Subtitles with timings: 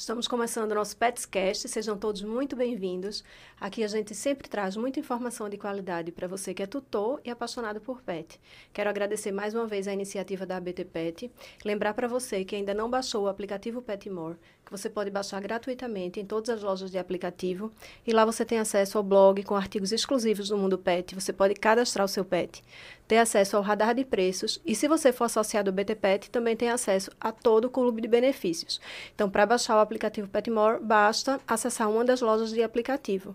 [0.00, 3.22] Estamos começando o nosso Petscast, sejam todos muito bem-vindos.
[3.60, 7.30] Aqui a gente sempre traz muita informação de qualidade para você que é tutor e
[7.30, 8.40] apaixonado por pet.
[8.72, 11.30] Quero agradecer mais uma vez a iniciativa da ABT Pet.
[11.62, 16.18] Lembrar para você que ainda não baixou o aplicativo Petmore, que você pode baixar gratuitamente
[16.18, 17.70] em todas as lojas de aplicativo.
[18.06, 21.14] E lá você tem acesso ao blog com artigos exclusivos do mundo pet.
[21.14, 22.64] Você pode cadastrar o seu pet,
[23.06, 24.62] ter acesso ao radar de preços.
[24.64, 28.00] E se você for associado ao BT Pet, também tem acesso a todo o clube
[28.00, 28.80] de benefícios.
[29.12, 33.34] Então, para baixar o aplicativo Petmore, basta acessar uma das lojas de aplicativo.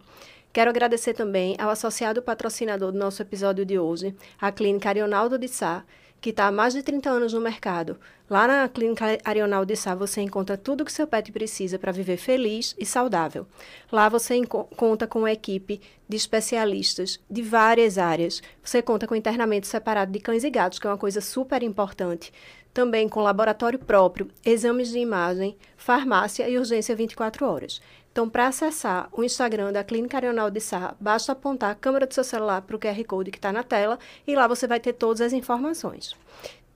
[0.54, 5.50] Quero agradecer também ao associado patrocinador do nosso episódio de hoje, a Clínica Arionaldo de
[5.50, 5.84] Sá,
[6.22, 8.00] que está há mais de 30 anos no mercado.
[8.30, 11.92] Lá na Clínica Arional de Sá você encontra tudo o que seu pet precisa para
[11.92, 13.46] viver feliz e saudável.
[13.92, 14.42] Lá você
[14.78, 18.42] conta com uma equipe de especialistas de várias áreas.
[18.64, 22.32] Você conta com internamento separado de cães e gatos, que é uma coisa super importante.
[22.76, 27.82] Também com laboratório próprio, exames de imagem, farmácia e urgência 24 horas.
[28.12, 32.14] Então, para acessar o Instagram da Clínica Arional de Sá, basta apontar a câmera do
[32.14, 34.92] seu celular para o QR Code que está na tela e lá você vai ter
[34.92, 36.18] todas as informações.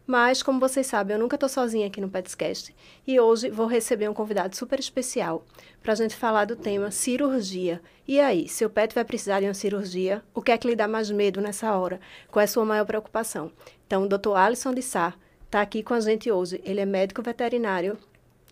[0.08, 2.74] Mas, como vocês sabem, eu nunca estou sozinha aqui no Petscast
[3.06, 5.44] e hoje vou receber um convidado super especial
[5.84, 7.82] para a gente falar do tema cirurgia.
[8.08, 10.24] E aí, seu pet vai precisar de uma cirurgia?
[10.34, 12.00] O que é que lhe dá mais medo nessa hora?
[12.32, 13.52] Qual é a sua maior preocupação?
[13.86, 14.38] Então, o Dr.
[14.38, 15.14] Alisson de Sá
[15.50, 16.62] está aqui com a gente hoje.
[16.64, 17.98] Ele é médico veterinário,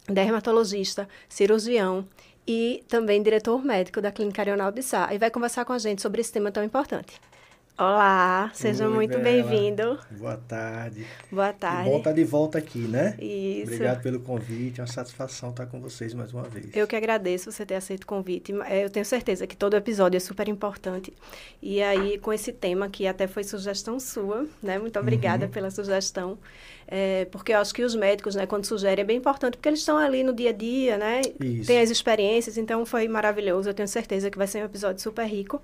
[0.09, 2.07] dermatologista, cirurgião
[2.45, 6.01] e também diretor médico da Clínica Arional de Sá, e vai conversar com a gente
[6.01, 7.21] sobre esse tema tão importante.
[7.79, 9.99] Olá, seja Oi, muito bem-vindo.
[10.09, 11.05] Boa tarde.
[11.31, 11.87] Boa tarde.
[11.87, 13.15] Bom estar de volta aqui, né?
[13.19, 13.65] Isso.
[13.65, 16.75] Obrigado pelo convite, é uma satisfação estar com vocês mais uma vez.
[16.75, 18.51] Eu que agradeço você ter aceito o convite.
[18.65, 21.13] É, eu tenho certeza que todo episódio é super importante.
[21.61, 24.79] E aí, com esse tema, que até foi sugestão sua, né?
[24.79, 25.51] Muito obrigada uhum.
[25.51, 26.35] pela sugestão.
[26.87, 29.81] É, porque eu acho que os médicos, né, quando sugerem, é bem importante, porque eles
[29.81, 31.21] estão ali no dia a dia, né?
[31.39, 31.67] Isso.
[31.67, 33.69] Tem as experiências, então foi maravilhoso.
[33.69, 35.61] Eu tenho certeza que vai ser um episódio super rico.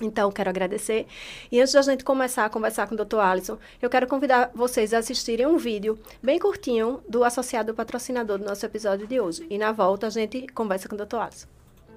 [0.00, 1.06] Então, quero agradecer.
[1.52, 3.18] E antes da gente começar a conversar com o Dr.
[3.18, 8.44] Alisson, eu quero convidar vocês a assistirem um vídeo bem curtinho do associado patrocinador do
[8.44, 9.46] nosso episódio de hoje.
[9.50, 11.16] E na volta a gente conversa com o Dr.
[11.16, 11.48] Alisson.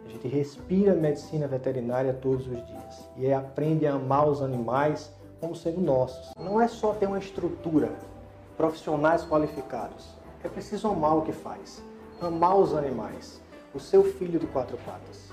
[0.06, 5.56] A gente respira medicina veterinária todos os dias e aprende a amar os animais como
[5.56, 6.32] sendo nossos.
[6.38, 7.92] Não é só ter uma estrutura,
[8.58, 10.10] profissionais qualificados.
[10.44, 11.82] É preciso amar o que faz,
[12.22, 13.42] amar os animais,
[13.74, 15.33] o seu filho de quatro patas.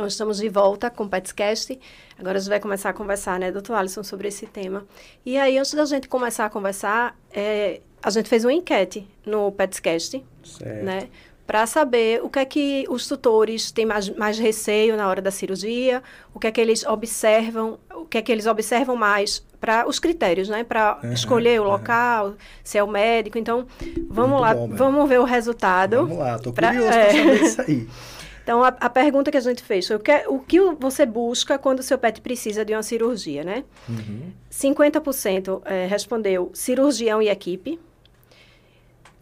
[0.00, 1.78] Então, estamos de volta com o Petscast.
[2.18, 4.86] Agora a gente vai começar a conversar, né, doutor Alisson, sobre esse tema.
[5.26, 9.52] E aí, antes da gente começar a conversar, é, a gente fez uma enquete no
[9.52, 10.84] Petscast, certo.
[10.86, 11.08] né?
[11.46, 15.30] Para saber o que é que os tutores têm mais, mais receio na hora da
[15.30, 16.02] cirurgia,
[16.32, 19.98] o que é que eles observam, o que é que eles observam mais para os
[19.98, 20.64] critérios, né?
[20.64, 21.72] Para uhum, escolher o uhum.
[21.72, 23.36] local, se é o médico.
[23.36, 23.66] Então,
[24.08, 25.96] vamos Muito lá, bom, vamos ver o resultado.
[25.96, 27.12] Vamos lá, estou curioso para é...
[27.12, 27.88] saber isso aí.
[28.42, 31.58] Então, a, a, pergunta que a gente fez foi o que, o que você busca
[31.58, 33.64] quando o seu pet precisa de uma cirurgia, né?
[33.88, 34.32] Uhum.
[34.50, 37.78] 50% é, respondeu cirurgião e equipe.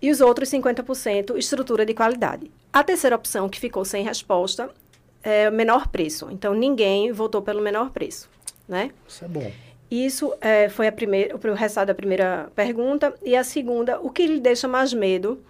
[0.00, 2.50] E os outros 50% estrutura de qualidade.
[2.72, 4.70] A terceira opção, que ficou sem resposta,
[5.22, 6.28] é o menor preço.
[6.30, 8.30] Então, ninguém votou pelo menor preço,
[8.68, 8.90] né?
[9.06, 9.52] Isso é bom.
[9.90, 13.12] Isso é, foi a primeira, o resultado da primeira pergunta.
[13.24, 15.42] E a segunda, o que lhe deixa mais medo,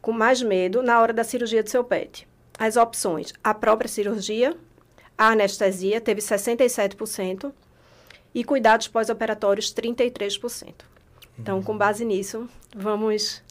[0.00, 2.26] com mais medo, na hora da cirurgia do seu pet?
[2.58, 4.56] As opções: a própria cirurgia,
[5.16, 7.52] a anestesia, teve 67%,
[8.34, 10.74] e cuidados pós-operatórios, 33%.
[11.38, 13.42] Então, com base nisso, vamos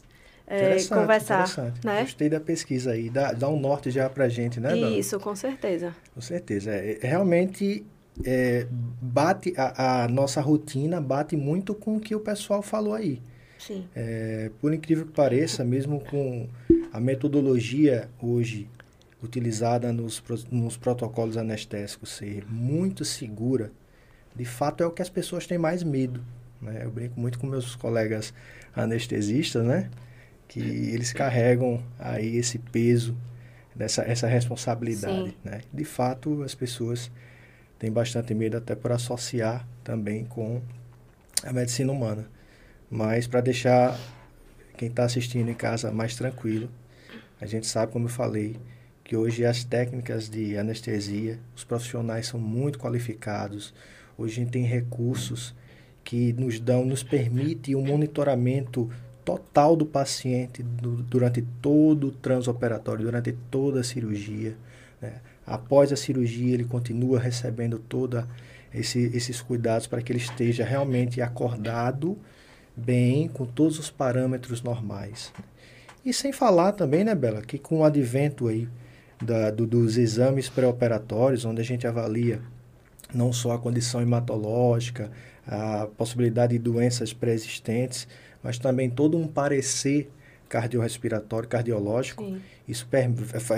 [0.46, 1.48] é, conversar.
[1.84, 2.02] Né?
[2.02, 4.90] Gostei da pesquisa aí, dá, dá um norte já para a gente, né, Dona?
[4.90, 5.94] Isso, com certeza.
[6.14, 6.70] Com certeza.
[6.70, 7.84] É, realmente,
[8.24, 13.20] é, bate a, a, nossa rotina bate muito com o que o pessoal falou aí.
[13.58, 13.88] Sim.
[13.94, 16.48] É, por incrível que pareça, mesmo com
[16.92, 18.68] a metodologia hoje
[19.26, 23.70] utilizada nos, nos protocolos anestésicos ser muito segura,
[24.34, 26.24] de fato é o que as pessoas têm mais medo.
[26.60, 26.82] Né?
[26.84, 28.32] Eu brinco muito com meus colegas
[28.74, 29.90] anestesistas, né?
[30.48, 33.16] Que eles carregam aí esse peso,
[33.74, 35.34] dessa, essa responsabilidade, Sim.
[35.44, 35.60] né?
[35.72, 37.10] De fato, as pessoas
[37.78, 40.62] têm bastante medo até por associar também com
[41.42, 42.26] a medicina humana.
[42.90, 43.98] Mas para deixar
[44.76, 46.70] quem está assistindo em casa mais tranquilo,
[47.40, 48.56] a gente sabe, como eu falei,
[49.06, 53.72] que hoje as técnicas de anestesia, os profissionais são muito qualificados.
[54.18, 55.54] Hoje a gente tem recursos
[56.02, 58.90] que nos dão, nos permite um monitoramento
[59.24, 64.56] total do paciente do, durante todo o transoperatório, durante toda a cirurgia.
[65.00, 65.20] Né?
[65.46, 68.26] Após a cirurgia, ele continua recebendo toda
[68.74, 72.18] esse, esses cuidados para que ele esteja realmente acordado
[72.76, 75.32] bem, com todos os parâmetros normais.
[76.04, 78.68] E sem falar também, né, Bela, que com o advento aí
[79.20, 82.40] da, do, dos exames pré-operatórios, onde a gente avalia
[83.14, 85.10] não só a condição hematológica,
[85.46, 88.06] a possibilidade de doenças pré-existentes,
[88.42, 90.10] mas também todo um parecer
[90.48, 92.24] cardiorrespiratório, cardiológico.
[92.24, 92.40] Sim.
[92.68, 92.88] Isso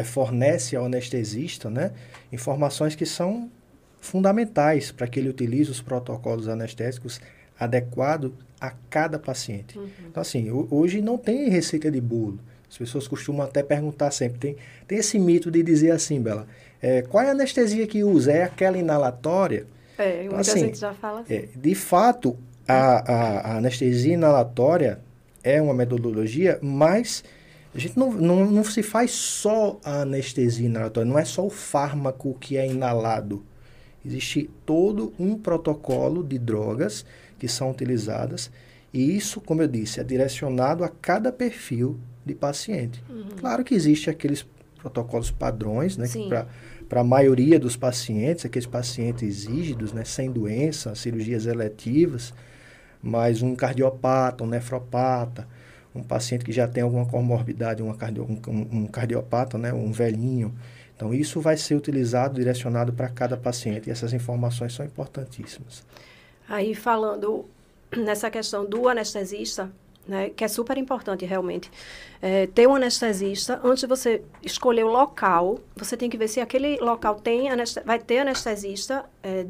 [0.04, 1.92] fornece ao anestesista né,
[2.30, 3.50] informações que são
[4.00, 7.20] fundamentais para que ele utilize os protocolos anestésicos
[7.58, 9.78] adequados a cada paciente.
[9.78, 9.88] Uhum.
[10.08, 12.38] Então, assim, hoje não tem receita de bolo.
[12.70, 14.38] As pessoas costumam até perguntar sempre.
[14.38, 14.56] Tem,
[14.86, 16.46] tem esse mito de dizer assim, Bela,
[16.80, 18.32] é, qual é a anestesia que usa?
[18.32, 19.66] É aquela inalatória?
[19.98, 21.34] É, então, assim, gente já fala assim.
[21.34, 22.36] É, de fato,
[22.66, 25.00] a, a, a, anestesia inalatória
[25.42, 27.24] é uma metodologia, mas
[27.74, 31.50] a gente não, não, não se faz só a anestesia inalatória, não é só o
[31.50, 33.44] fármaco que é inalado.
[34.04, 37.04] Existe todo um protocolo de drogas
[37.38, 38.50] que são utilizadas
[38.92, 41.98] e isso, como eu disse, é direcionado a cada perfil
[42.28, 43.02] de paciente.
[43.08, 43.28] Uhum.
[43.40, 44.46] Claro que existe aqueles
[44.78, 46.06] protocolos padrões, né,
[46.88, 52.32] para a maioria dos pacientes, aqueles pacientes rígidos, né, sem doença, cirurgias eletivas,
[53.02, 55.46] mas um cardiopata, um nefropata,
[55.94, 60.54] um paciente que já tem alguma comorbidade, uma cardio, um, um cardiopata, né, um velhinho.
[60.94, 65.84] Então, isso vai ser utilizado, direcionado para cada paciente, e essas informações são importantíssimas.
[66.48, 67.44] Aí, falando
[67.96, 69.70] nessa questão do anestesista,
[70.08, 71.70] né, que é super importante realmente,
[72.20, 76.40] é, ter um anestesista, antes de você escolher o local, você tem que ver se
[76.40, 77.48] aquele local tem
[77.84, 79.44] vai ter anestesista é,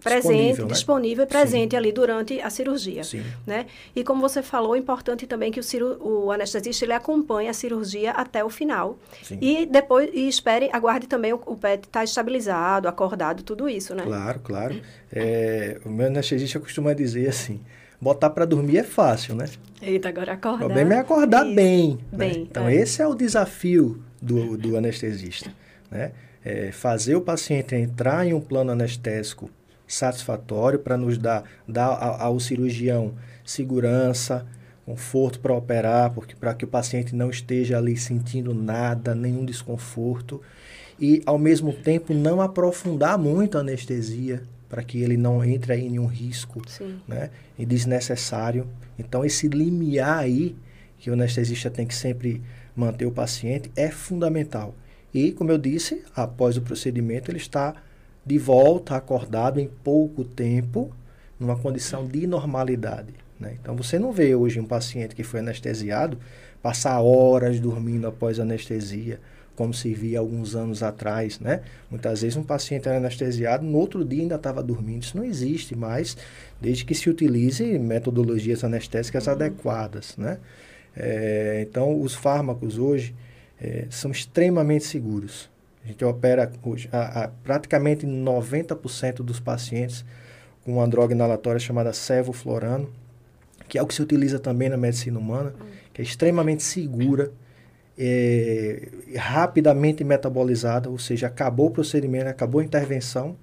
[0.00, 0.72] presente, disponível, né?
[0.72, 1.76] disponível e presente Sim.
[1.76, 3.22] ali durante a cirurgia, Sim.
[3.46, 3.66] né?
[3.94, 7.52] E como você falou, é importante também que o, ciru, o anestesista ele acompanhe a
[7.52, 9.38] cirurgia até o final Sim.
[9.40, 13.94] e depois e espere, aguarde também o, o PET estar tá estabilizado, acordado, tudo isso,
[13.94, 14.02] né?
[14.02, 14.80] Claro, claro.
[15.12, 17.60] É, o meu anestesista costuma dizer assim,
[18.00, 19.46] botar para dormir é fácil, né?
[19.82, 20.56] Eita, agora acordar.
[20.56, 21.54] O problema é acordar isso.
[21.54, 21.98] bem.
[22.12, 22.32] Né?
[22.32, 22.74] Então, é.
[22.74, 25.52] esse é o desafio do, do anestesista,
[25.90, 26.12] né?
[26.42, 29.50] É fazer o paciente entrar em um plano anestésico
[29.86, 31.88] satisfatório para nos dar, dar
[32.18, 33.14] ao cirurgião
[33.44, 34.46] segurança,
[34.86, 40.40] conforto para operar, porque para que o paciente não esteja ali sentindo nada, nenhum desconforto
[40.98, 45.84] e ao mesmo tempo não aprofundar muito a anestesia para que ele não entre aí
[45.84, 47.00] em nenhum risco, Sim.
[47.06, 47.28] né,
[47.58, 48.66] e desnecessário.
[48.96, 50.56] Então esse limiar aí
[50.98, 52.40] que o anestesista tem que sempre
[52.74, 54.74] manter o paciente é fundamental.
[55.12, 57.74] E como eu disse, após o procedimento ele está
[58.24, 60.94] de volta acordado em pouco tempo,
[61.38, 63.14] numa condição de normalidade.
[63.40, 63.56] Né?
[63.60, 66.18] Então você não vê hoje um paciente que foi anestesiado
[66.62, 69.18] passar horas dormindo após anestesia,
[69.56, 71.60] como se via alguns anos atrás, né?
[71.90, 75.02] Muitas vezes um paciente era anestesiado, no outro dia ainda estava dormindo.
[75.02, 76.16] Isso não existe mais,
[76.60, 79.32] desde que se utilize metodologias anestésicas uhum.
[79.34, 80.38] adequadas, né?
[80.96, 83.14] É, então, os fármacos hoje
[83.60, 85.50] é, são extremamente seguros.
[85.84, 90.04] A gente opera hoje, a, a, praticamente 90% dos pacientes
[90.64, 92.90] com uma droga inalatória chamada sevoflorano,
[93.68, 95.54] que é o que se utiliza também na medicina humana,
[95.92, 97.30] que é extremamente segura,
[98.02, 103.36] é, rapidamente metabolizada, ou seja, acabou o procedimento, acabou a intervenção,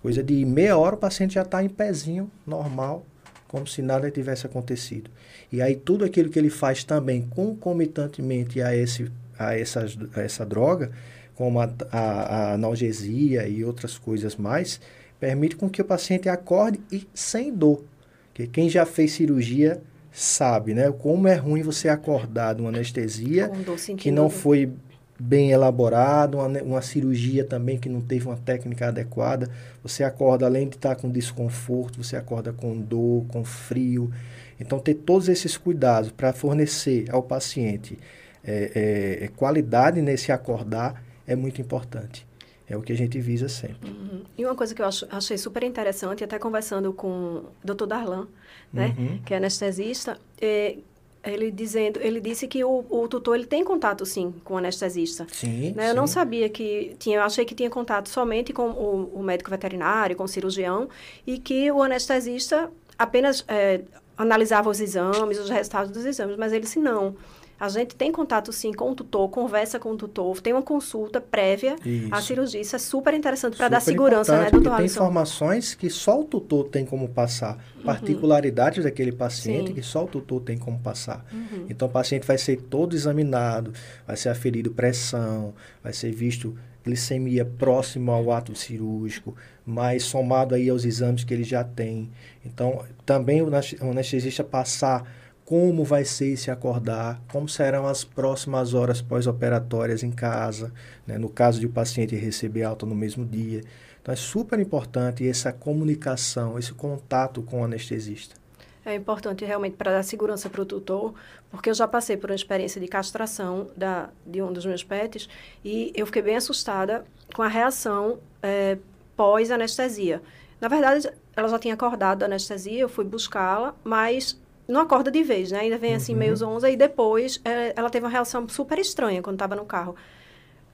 [0.00, 3.04] coisa de meia hora o paciente já está em pezinho, normal,
[3.48, 5.10] como se nada tivesse acontecido.
[5.50, 10.46] E aí tudo aquilo que ele faz também concomitantemente a, esse, a, essa, a essa
[10.46, 10.92] droga,
[11.34, 14.80] como a, a, a analgesia e outras coisas mais,
[15.18, 17.84] permite com que o paciente acorde e sem dor.
[18.28, 20.92] Porque quem já fez cirurgia sabe, né?
[20.92, 23.50] Como é ruim você acordar de uma anestesia
[23.96, 24.70] que não foi
[25.18, 29.48] bem elaborada, uma, uma cirurgia também que não teve uma técnica adequada.
[29.82, 34.12] Você acorda, além de estar com desconforto, você acorda com dor, com frio.
[34.60, 37.98] Então, ter todos esses cuidados para fornecer ao paciente
[38.44, 42.26] é, é, qualidade nesse acordar é muito importante.
[42.72, 43.90] É o que a gente visa sempre.
[43.90, 44.22] Uhum.
[44.36, 47.84] E uma coisa que eu acho, achei super interessante, até conversando com o Dr.
[47.84, 48.26] Darlan,
[48.72, 49.18] né, uhum.
[49.26, 50.78] que é anestesista, é,
[51.22, 55.26] ele dizendo, ele disse que o, o, tutor ele tem contato sim com o anestesista.
[55.30, 55.82] Sim, né?
[55.82, 55.88] sim.
[55.90, 59.50] Eu não sabia que tinha, eu achei que tinha contato somente com o, o médico
[59.50, 60.88] veterinário, com o cirurgião
[61.26, 63.82] e que o anestesista apenas é,
[64.16, 67.14] analisava os exames, os resultados dos exames, mas ele disse não.
[67.62, 71.20] A gente tem contato sim com o tutor, conversa com o tutor, tem uma consulta
[71.20, 72.08] prévia Isso.
[72.12, 72.60] à cirurgia.
[72.60, 76.70] Isso é super interessante para dar segurança, né, doutor Tem informações que só o tutor
[76.70, 77.84] tem como passar, uhum.
[77.84, 79.74] particularidades daquele paciente sim.
[79.74, 81.24] que só o tutor tem como passar.
[81.32, 81.66] Uhum.
[81.70, 83.72] Então o paciente vai ser todo examinado,
[84.04, 85.54] vai ser aferido pressão,
[85.84, 91.44] vai ser visto glicemia próximo ao ato cirúrgico, mas somado aí aos exames que ele
[91.44, 92.10] já tem.
[92.44, 93.48] Então, também o
[93.88, 95.21] anestesista passar
[95.52, 100.72] como vai ser se acordar, como serão as próximas horas pós-operatórias em casa,
[101.06, 101.18] né?
[101.18, 103.60] no caso de o paciente receber alta no mesmo dia.
[104.00, 108.34] Então é super importante essa comunicação, esse contato com o anestesista.
[108.82, 111.12] É importante realmente para dar segurança para o tutor,
[111.50, 115.28] porque eu já passei por uma experiência de castração da, de um dos meus pets
[115.62, 117.04] e eu fiquei bem assustada
[117.34, 118.78] com a reação é,
[119.14, 120.22] pós-anestesia.
[120.58, 125.22] Na verdade, ela já tinha acordado da anestesia, eu fui buscá-la, mas não acorda de
[125.22, 125.60] vez, né?
[125.60, 126.18] Ainda vem assim, uhum.
[126.18, 126.70] meio zonza.
[126.70, 129.94] E depois, é, ela teve uma reação super estranha quando estava no carro.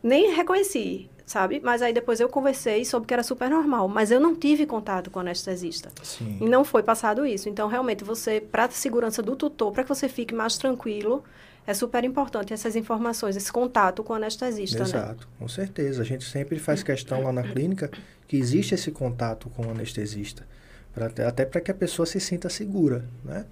[0.03, 1.61] Nem reconheci, sabe?
[1.63, 3.89] Mas aí depois eu conversei e soube que era super normal.
[3.89, 5.91] Mas eu não tive contato com o anestesista.
[6.03, 6.39] Sim.
[6.41, 7.49] E não foi passado isso.
[7.49, 11.25] Então, realmente, você, para a segurança do tutor, para que você fique mais tranquilo,
[11.67, 15.05] é super importante essas informações, esse contato com o anestesista, Exato, né?
[15.05, 16.03] Exato, com certeza.
[16.03, 17.91] A gente sempre faz questão lá na clínica
[18.27, 20.47] que existe esse contato com o anestesista.
[20.95, 23.45] Pra, até para que a pessoa se sinta segura, né?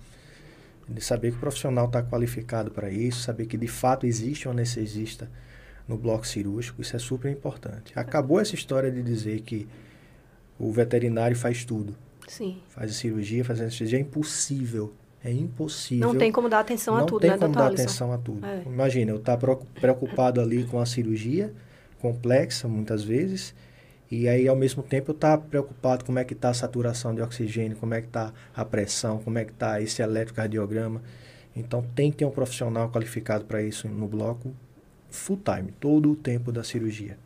[0.88, 4.52] De saber que o profissional está qualificado para isso, saber que de fato existe um
[4.52, 5.28] anestesista
[5.86, 7.92] no bloco cirúrgico, isso é super importante.
[7.96, 9.68] Acabou essa história de dizer que
[10.58, 11.94] o veterinário faz tudo.
[12.26, 12.58] Sim.
[12.68, 14.92] Faz a cirurgia, faz a anestesia, é impossível.
[15.24, 16.08] É impossível.
[16.08, 18.46] Não tem como dar atenção a tudo, né, Não tem como dar atenção a tudo.
[18.46, 18.62] É.
[18.64, 21.52] Imagina, eu estar tá preocupado ali com a cirurgia
[22.00, 23.54] complexa, muitas vezes,
[24.10, 27.14] e aí, ao mesmo tempo, eu estar tá preocupado como é que está a saturação
[27.14, 31.02] de oxigênio, como é que está a pressão, como é que está esse eletrocardiograma.
[31.54, 34.54] Então, tem que ter um profissional qualificado para isso no bloco
[35.10, 37.18] full time, todo o tempo da cirurgia.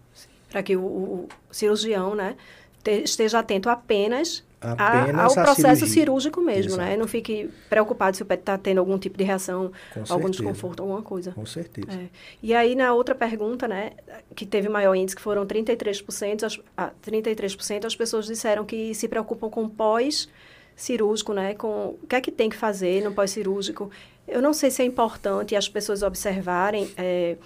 [0.49, 2.37] Para que o, o, cirurgião, né,
[2.83, 6.85] te, esteja atento apenas Apenas ao processo cirúrgico mesmo, né?
[6.85, 6.91] Exato.
[6.91, 6.97] né?
[6.99, 10.31] Não fique preocupado se o pet está tendo algum tipo de reação, Com algum certeza.
[10.31, 11.33] desconforto, alguma coisa.
[11.33, 11.93] Com certeza.
[11.93, 12.09] É.
[12.43, 13.93] E aí, na outra pergunta, né,
[14.37, 19.09] que teve maior índice, que foram 33%, as, ah, 33% as pessoas disseram que se
[19.09, 20.29] preocupam com pós
[20.77, 21.55] cirúrgico, né?
[21.55, 23.91] Com o que é que tem que fazer no pós-cirúrgico.
[24.27, 27.37] Eu não sei se é importante as pessoas observarem é,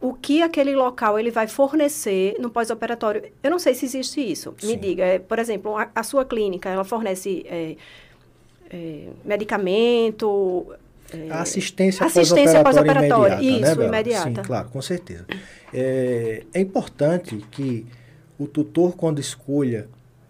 [0.00, 3.22] o que aquele local ele vai fornecer no pós-operatório.
[3.42, 4.54] Eu não sei se existe isso.
[4.58, 4.68] Sim.
[4.68, 7.76] Me diga, é, por exemplo, a, a, sua clínica, ela fornece é,
[8.70, 10.72] é, medicamento...
[11.12, 14.42] É, a assistência, assistência pós-operatória pós imediata, Isso, né, imediata.
[14.42, 15.26] Sim, claro, com certeza.
[15.74, 17.84] É, é importante que
[18.38, 19.86] o tutor, quando escolha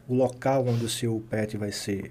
[0.09, 2.11] o local onde o seu pet vai ser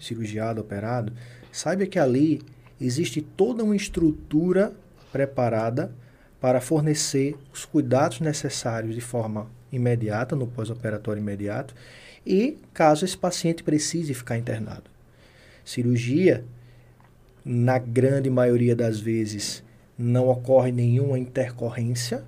[0.00, 1.12] cirurgiado, operado,
[1.52, 2.42] saiba que ali
[2.80, 4.72] existe toda uma estrutura
[5.12, 5.92] preparada
[6.40, 11.74] para fornecer os cuidados necessários de forma imediata, no pós-operatório imediato,
[12.26, 14.84] e caso esse paciente precise ficar internado.
[15.64, 16.44] Cirurgia,
[17.44, 19.62] na grande maioria das vezes,
[19.98, 22.24] não ocorre nenhuma intercorrência,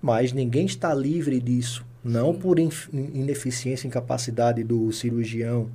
[0.00, 2.38] mas ninguém está livre disso, não Sim.
[2.38, 5.68] por ineficiência, incapacidade do cirurgião,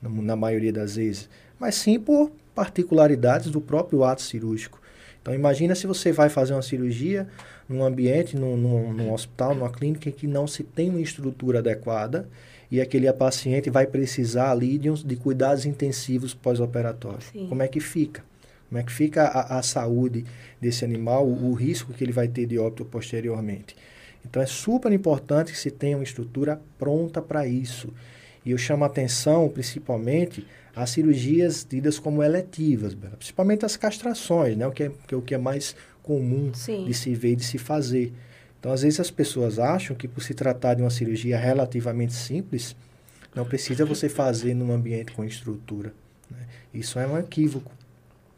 [0.00, 1.28] na maioria das vezes,
[1.58, 4.80] mas sim por particularidades do próprio ato cirúrgico.
[5.26, 7.26] Então imagina se você vai fazer uma cirurgia
[7.68, 12.28] num ambiente, num, num, num hospital, numa clínica que não se tem uma estrutura adequada
[12.70, 17.32] e aquele paciente vai precisar ali de, uns, de cuidados intensivos pós-operatórios.
[17.48, 18.22] Como é que fica?
[18.68, 20.24] Como é que fica a, a saúde
[20.60, 23.74] desse animal, o, o, risco que ele vai ter de óbito posteriormente?
[24.24, 27.92] Então é super importante que se tenha uma estrutura pronta para isso.
[28.44, 34.66] E eu chamo a atenção, principalmente, as cirurgias tidas como eletivas, principalmente as castrações, né?
[34.66, 36.84] o, que é, que é o que é mais comum Sim.
[36.84, 38.12] de se ver e de se fazer.
[38.60, 42.76] Então, às vezes as pessoas acham que por se tratar de uma cirurgia relativamente simples,
[43.34, 45.94] não precisa você fazer num ambiente com estrutura.
[46.30, 46.46] Né?
[46.74, 47.72] Isso é um equívoco,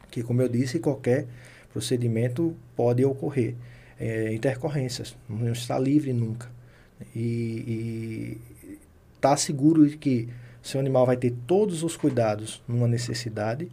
[0.09, 1.27] que, como eu disse, qualquer
[1.73, 3.55] procedimento pode ocorrer.
[3.99, 6.49] É, intercorrências, não está livre nunca.
[7.13, 8.37] E
[9.15, 10.29] está seguro de que
[10.61, 13.69] seu animal vai ter todos os cuidados numa necessidade,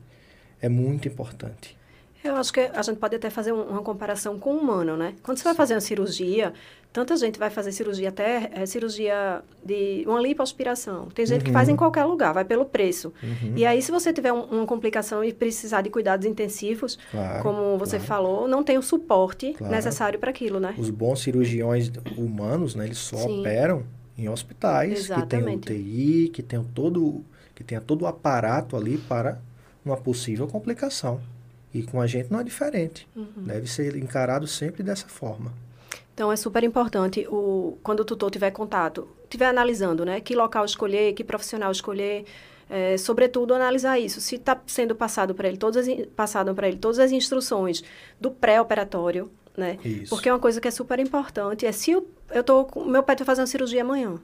[0.61, 1.77] é muito importante.
[2.25, 5.15] Eu acho que a gente pode até fazer uma comparação com o humano, né?
[5.23, 6.53] Quando você vai fazer uma cirurgia,
[6.93, 11.07] tanta gente vai fazer cirurgia, até é, cirurgia de uma lipoaspiração.
[11.15, 11.47] Tem gente uhum.
[11.47, 11.79] que faz em uhum.
[11.79, 13.13] qualquer lugar, vai pelo preço.
[13.23, 13.53] Uhum.
[13.55, 17.79] E aí, se você tiver um, uma complicação e precisar de cuidados intensivos, claro, como
[17.79, 18.07] você claro.
[18.07, 19.73] falou, não tem o suporte claro.
[19.73, 20.75] necessário para aquilo, né?
[20.77, 22.87] Os bons cirurgiões humanos, né?
[22.87, 23.41] Eles só Sim.
[23.41, 23.85] operam
[24.19, 25.61] em hospitais Exatamente.
[25.61, 29.41] que tem UTI, que tem todo que tenha todo o aparato ali para
[29.85, 31.21] uma possível complicação.
[31.73, 33.09] E com a gente não é diferente.
[33.17, 33.45] Uhum.
[33.45, 35.53] Deve ser encarado sempre dessa forma.
[36.13, 40.65] Então é super importante o quando o tutor tiver contato, tiver analisando, né, que local
[40.65, 42.25] escolher, que profissional escolher,
[42.69, 44.21] é, sobretudo analisar isso.
[44.21, 47.83] Se está sendo passado para ele todas as, passado para ele todas as instruções
[48.21, 49.79] do pré-operatório, né?
[49.85, 50.11] Isso.
[50.11, 53.03] Porque é uma coisa que é super importante é se o, eu tô com, meu
[53.03, 54.19] pai fazer uma cirurgia amanhã,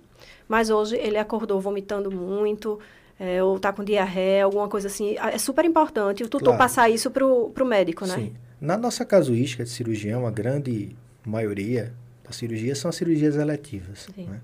[0.48, 2.78] mas hoje ele acordou vomitando muito,
[3.18, 5.16] é, ou tá com diarreia, alguma coisa assim.
[5.16, 6.58] É super importante o tutor claro.
[6.58, 8.14] passar isso pro, pro médico, né?
[8.14, 8.32] Sim.
[8.60, 11.92] Na nossa casuística de cirurgião, a grande maioria
[12.24, 14.08] das cirurgias são as cirurgias eletivas.
[14.16, 14.40] Né?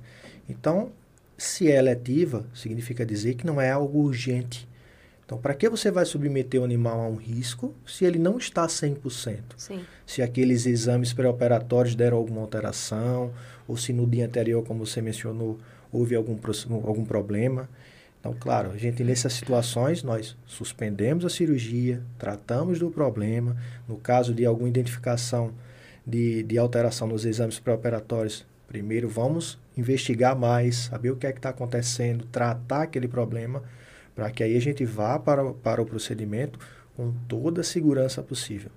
[0.48, 0.90] Então,
[1.36, 4.67] se é eletiva, significa dizer que não é algo urgente.
[5.28, 8.66] Então, para que você vai submeter o animal a um risco se ele não está
[8.66, 9.40] 100%?
[9.58, 9.84] Sim.
[10.06, 13.30] Se aqueles exames pré-operatórios deram alguma alteração,
[13.66, 15.58] ou se no dia anterior, como você mencionou,
[15.92, 16.38] houve algum,
[16.86, 17.68] algum problema.
[18.18, 23.54] Então, claro, a gente nessas situações nós suspendemos a cirurgia, tratamos do problema.
[23.86, 25.52] No caso de alguma identificação
[26.06, 31.38] de, de alteração nos exames pré-operatórios, primeiro vamos investigar mais, saber o que é que
[31.38, 33.62] está acontecendo, tratar aquele problema,
[34.18, 36.58] para que aí a gente vá para, para o procedimento
[36.96, 38.68] com toda a segurança possível.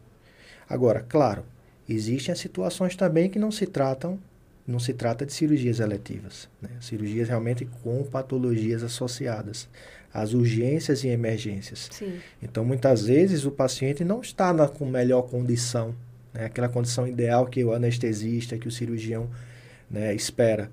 [0.69, 1.43] Agora, claro,
[1.89, 4.19] existem as situações também que não se tratam
[4.67, 6.69] não se trata de cirurgias eletivas, né?
[6.79, 9.67] cirurgias realmente com patologias associadas,
[10.13, 11.89] as urgências e emergências.
[11.91, 12.19] Sim.
[12.41, 15.95] Então, muitas vezes o paciente não está na com melhor condição,
[16.31, 16.45] né?
[16.45, 19.27] aquela condição ideal que o anestesista, que o cirurgião
[19.89, 20.69] né, espera.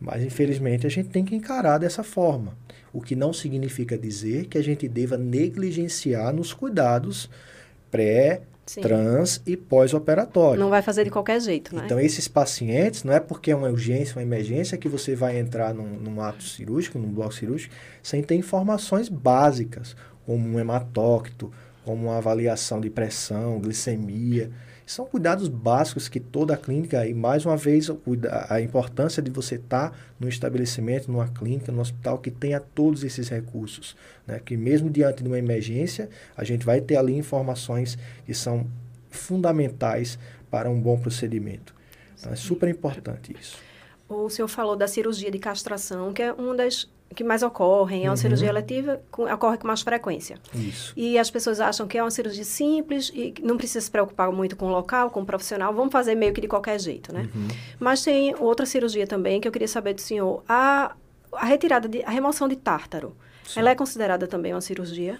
[0.00, 2.58] Mas, infelizmente, a gente tem que encarar dessa forma.
[2.98, 7.30] O que não significa dizer que a gente deva negligenciar nos cuidados
[7.92, 8.80] pré, Sim.
[8.80, 10.58] trans e pós-operatório.
[10.58, 11.82] Não vai fazer de qualquer jeito, né?
[11.84, 15.72] Então, esses pacientes, não é porque é uma urgência, uma emergência, que você vai entrar
[15.72, 19.94] num, num ato cirúrgico, num bloco cirúrgico, sem ter informações básicas,
[20.26, 21.52] como um hematócrito,
[21.84, 24.50] como uma avaliação de pressão, glicemia.
[24.88, 27.90] São cuidados básicos que toda a clínica, e mais uma vez,
[28.48, 33.04] a importância de você estar tá no estabelecimento, numa clínica, no hospital, que tenha todos
[33.04, 33.94] esses recursos.
[34.26, 34.40] Né?
[34.42, 38.66] Que mesmo diante de uma emergência, a gente vai ter ali informações que são
[39.10, 40.18] fundamentais
[40.50, 41.74] para um bom procedimento.
[42.18, 43.58] Então, é super importante isso.
[44.08, 48.04] O senhor falou da cirurgia de castração, que é uma das que mais ocorrem, é
[48.04, 48.16] uma uhum.
[48.16, 50.38] cirurgia eletiva, com, ocorre com mais frequência.
[50.54, 50.92] Isso.
[50.96, 54.56] E as pessoas acham que é uma cirurgia simples e não precisa se preocupar muito
[54.56, 57.28] com o local, com o profissional, vamos fazer meio que de qualquer jeito, né?
[57.34, 57.48] Uhum.
[57.80, 60.42] Mas tem outra cirurgia também que eu queria saber do senhor.
[60.48, 60.94] A,
[61.32, 63.60] a retirada, de, a remoção de tártaro, Sim.
[63.60, 65.18] ela é considerada também uma cirurgia?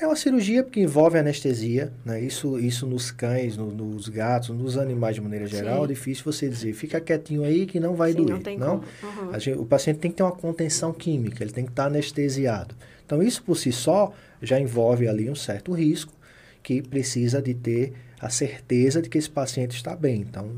[0.00, 2.18] É uma cirurgia que envolve anestesia, né?
[2.18, 5.84] Isso, isso nos cães, no, nos gatos, nos animais de maneira geral, Sim.
[5.84, 8.30] é difícil você dizer, fica quietinho aí que não vai Sim, doer.
[8.30, 8.76] Não tem não?
[8.76, 9.38] Uhum.
[9.38, 12.74] Gente, o paciente tem que ter uma contenção química, ele tem que estar anestesiado.
[13.04, 14.10] Então, isso por si só
[14.40, 16.14] já envolve ali um certo risco
[16.62, 20.20] que precisa de ter a certeza de que esse paciente está bem.
[20.20, 20.50] Então,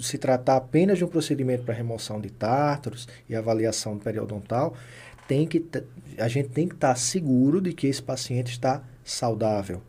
[0.00, 4.74] se tratar apenas de um procedimento para remoção de tártaros e avaliação periodontal,
[5.26, 5.64] tem que
[6.18, 9.82] a gente tem que estar tá seguro de que esse paciente está saudável.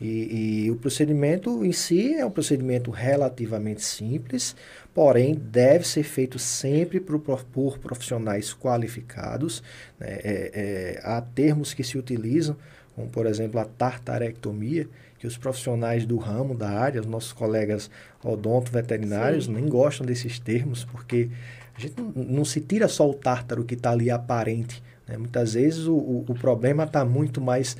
[0.00, 4.56] E, e, o procedimento em si é um procedimento relativamente simples,
[4.92, 9.62] porém deve ser feito sempre por, por profissionais qualificados.
[9.98, 10.08] Né?
[10.08, 12.56] É, é, há termos que se utilizam,
[12.94, 17.90] como por exemplo a tartarectomia, que os profissionais do ramo, da área, os nossos colegas
[18.22, 19.54] odonto veterinários, Sim.
[19.54, 21.30] nem gostam desses termos, porque
[21.76, 24.82] a gente não, não se tira só o tártaro que está ali aparente.
[25.06, 25.16] Né?
[25.16, 27.76] Muitas vezes o, o, o problema está muito mais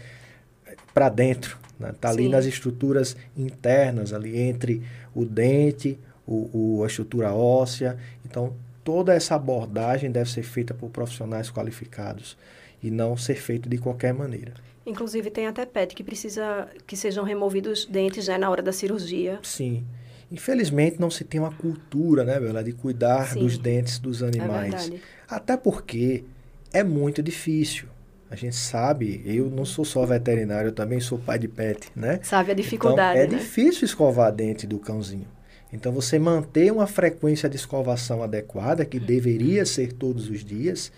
[0.67, 1.59] eh, para dentro.
[1.75, 1.95] Está né?
[2.01, 4.83] Tá ali nas estruturas internas, ali entre
[5.15, 7.97] o dente, o, o, a estrutura óssea.
[8.25, 12.37] Então, toda essa abordagem deve ser feita por profissionais qualificados
[12.83, 14.53] e não ser feito de qualquer maneira.
[14.87, 19.39] Inclusive, tem até PET que precisa que sejam removidos dentes já na hora da cirurgia.
[19.43, 19.83] Sim.
[20.31, 24.27] Infelizmente não se tem uma cultura, né, Bela, de cuidar Sim, dos dentes dos é
[24.27, 24.91] animais.
[24.91, 26.25] É Até porque
[26.73, 27.89] é muito difícil.
[28.31, 32.19] A gente sabe, eu não sou só veterinário, eu também sou pai de pet, né?
[32.23, 33.21] Sabe a dificuldade.
[33.21, 33.39] Então, é né?
[33.39, 35.29] difícil escovar dente do cãozinho.
[35.73, 40.91] Então, você manter uma frequência de escovação adequada, que deveria ser todos os dias,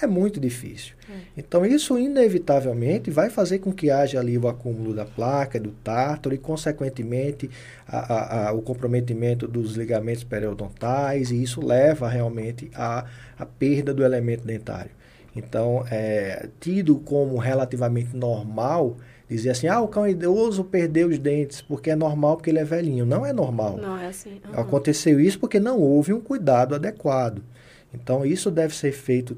[0.00, 0.94] é muito difícil.
[1.10, 1.18] É.
[1.36, 6.34] Então, isso inevitavelmente vai fazer com que haja ali o acúmulo da placa, do tártaro
[6.34, 7.50] e, consequentemente,
[7.86, 13.04] a, a, a, o comprometimento dos ligamentos periodontais, e isso leva realmente à,
[13.38, 14.90] à perda do elemento dentário.
[15.34, 18.96] Então, é tido como relativamente normal
[19.28, 22.64] dizer assim, ah, o cão idoso perdeu os dentes porque é normal, porque ele é
[22.64, 23.04] velhinho.
[23.04, 23.76] Não é normal.
[23.76, 24.40] Não é assim.
[24.44, 24.60] Uhum.
[24.60, 27.42] Aconteceu isso porque não houve um cuidado adequado.
[27.92, 29.36] Então, isso deve ser feito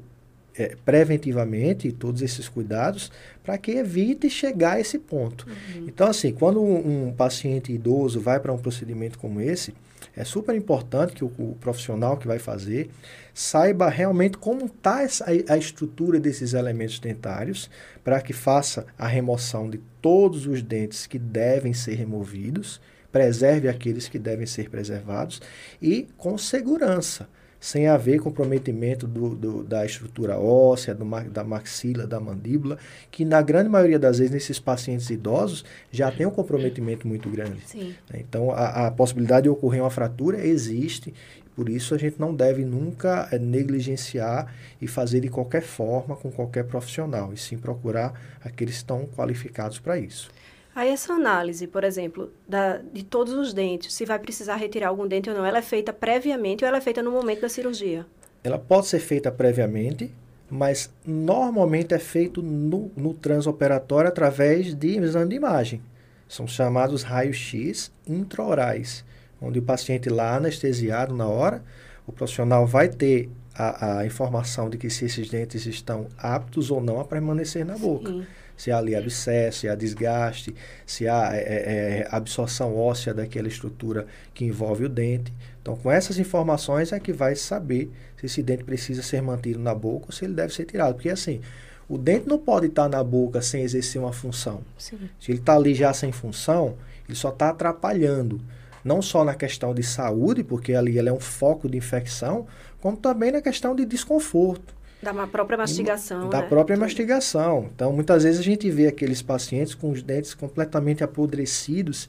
[0.61, 3.11] é, preventivamente todos esses cuidados
[3.43, 5.47] para que evite chegar a esse ponto.
[5.47, 5.85] Uhum.
[5.87, 9.73] Então, assim, quando um, um paciente idoso vai para um procedimento como esse,
[10.15, 12.89] é super importante que o, o profissional que vai fazer
[13.33, 17.69] saiba realmente como está a, a estrutura desses elementos dentários
[18.03, 24.07] para que faça a remoção de todos os dentes que devem ser removidos preserve aqueles
[24.07, 25.41] que devem ser preservados
[25.81, 27.27] e com segurança
[27.61, 32.79] sem haver comprometimento do, do, da estrutura óssea, do, da maxila, da mandíbula,
[33.11, 37.61] que na grande maioria das vezes nesses pacientes idosos já tem um comprometimento muito grande.
[37.67, 37.93] Sim.
[38.15, 41.13] Então a, a possibilidade de ocorrer uma fratura existe,
[41.55, 46.31] por isso a gente não deve nunca é, negligenciar e fazer de qualquer forma com
[46.31, 50.31] qualquer profissional, e sim procurar aqueles que estão qualificados para isso.
[50.73, 55.05] Aí essa análise, por exemplo, da, de todos os dentes, se vai precisar retirar algum
[55.05, 58.05] dente ou não, ela é feita previamente ou ela é feita no momento da cirurgia?
[58.43, 60.13] Ela pode ser feita previamente,
[60.49, 65.81] mas normalmente é feito no, no transoperatório através de exame de imagem.
[66.27, 69.03] São chamados raios-x intraorais,
[69.41, 71.61] onde o paciente lá anestesiado na hora,
[72.07, 76.79] o profissional vai ter a, a informação de que se esses dentes estão aptos ou
[76.79, 78.09] não a permanecer na boca.
[78.09, 78.25] Sim
[78.61, 80.53] se há ali abscesso, se há desgaste,
[80.85, 85.33] se há é, é, é, absorção óssea daquela estrutura que envolve o dente.
[85.59, 89.73] Então, com essas informações é que vai saber se esse dente precisa ser mantido na
[89.73, 90.93] boca ou se ele deve ser tirado.
[90.93, 91.41] Porque, assim,
[91.89, 94.61] o dente não pode estar na boca sem exercer uma função.
[94.77, 95.09] Sim.
[95.19, 96.77] Se ele está ali já sem função,
[97.09, 98.39] ele só está atrapalhando.
[98.85, 102.45] Não só na questão de saúde, porque ali ele é um foco de infecção,
[102.79, 104.80] como também na questão de desconforto.
[105.01, 106.29] Da própria mastigação.
[106.29, 106.47] Da né?
[106.47, 107.69] própria mastigação.
[107.73, 112.07] Então, muitas vezes a gente vê aqueles pacientes com os dentes completamente apodrecidos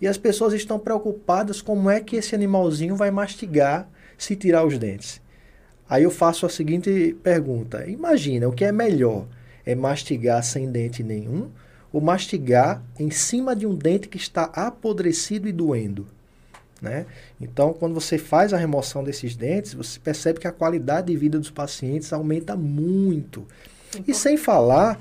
[0.00, 4.78] e as pessoas estão preocupadas como é que esse animalzinho vai mastigar se tirar os
[4.78, 5.20] dentes.
[5.88, 9.26] Aí eu faço a seguinte pergunta: imagina, o que é melhor?
[9.66, 11.50] É mastigar sem dente nenhum
[11.92, 16.06] ou mastigar em cima de um dente que está apodrecido e doendo?
[16.80, 17.04] Né?
[17.40, 21.38] Então, quando você faz a remoção desses dentes, você percebe que a qualidade de vida
[21.38, 23.46] dos pacientes aumenta muito.
[24.06, 24.98] E sem falar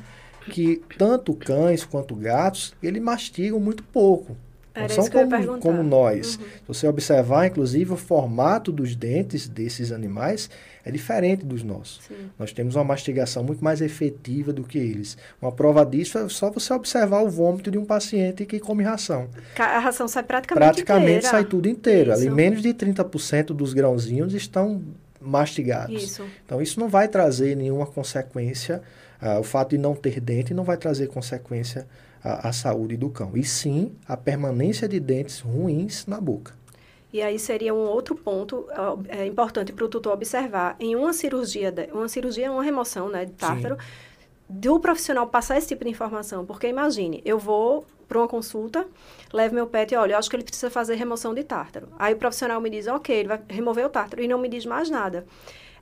[0.51, 4.35] que tanto cães quanto gatos, eles mastigam muito pouco.
[4.73, 6.35] Era não são como, como nós.
[6.35, 6.43] Uhum.
[6.43, 10.49] Se você observar, inclusive, o formato dos dentes desses animais
[10.85, 12.05] é diferente dos nossos.
[12.05, 12.29] Sim.
[12.37, 15.17] Nós temos uma mastigação muito mais efetiva do que eles.
[15.41, 19.27] Uma prova disso é só você observar o vômito de um paciente que come ração.
[19.57, 21.29] A ração sai praticamente Praticamente inteira.
[21.29, 22.11] sai tudo inteiro.
[22.11, 22.21] Isso.
[22.21, 24.81] Ali menos de 30% dos grãozinhos estão
[25.19, 26.03] mastigados.
[26.03, 26.25] Isso.
[26.45, 28.81] Então isso não vai trazer nenhuma consequência.
[29.21, 31.85] Uh, o fato de não ter dente não vai trazer consequência
[32.23, 33.31] à, à saúde do cão.
[33.35, 36.53] E sim a permanência de dentes ruins na boca.
[37.11, 38.67] E aí seria um outro ponto
[39.07, 40.75] é, importante para o tutor observar.
[40.79, 43.81] Em uma cirurgia, uma cirurgia, uma remoção né, de tártaro, Sim.
[44.47, 46.45] do profissional passar esse tipo de informação.
[46.45, 48.87] Porque imagine, eu vou para uma consulta,
[49.31, 51.89] levo meu pet e olha, eu acho que ele precisa fazer remoção de tártaro.
[51.97, 54.65] Aí o profissional me diz, ok, ele vai remover o tártaro e não me diz
[54.65, 55.25] mais nada.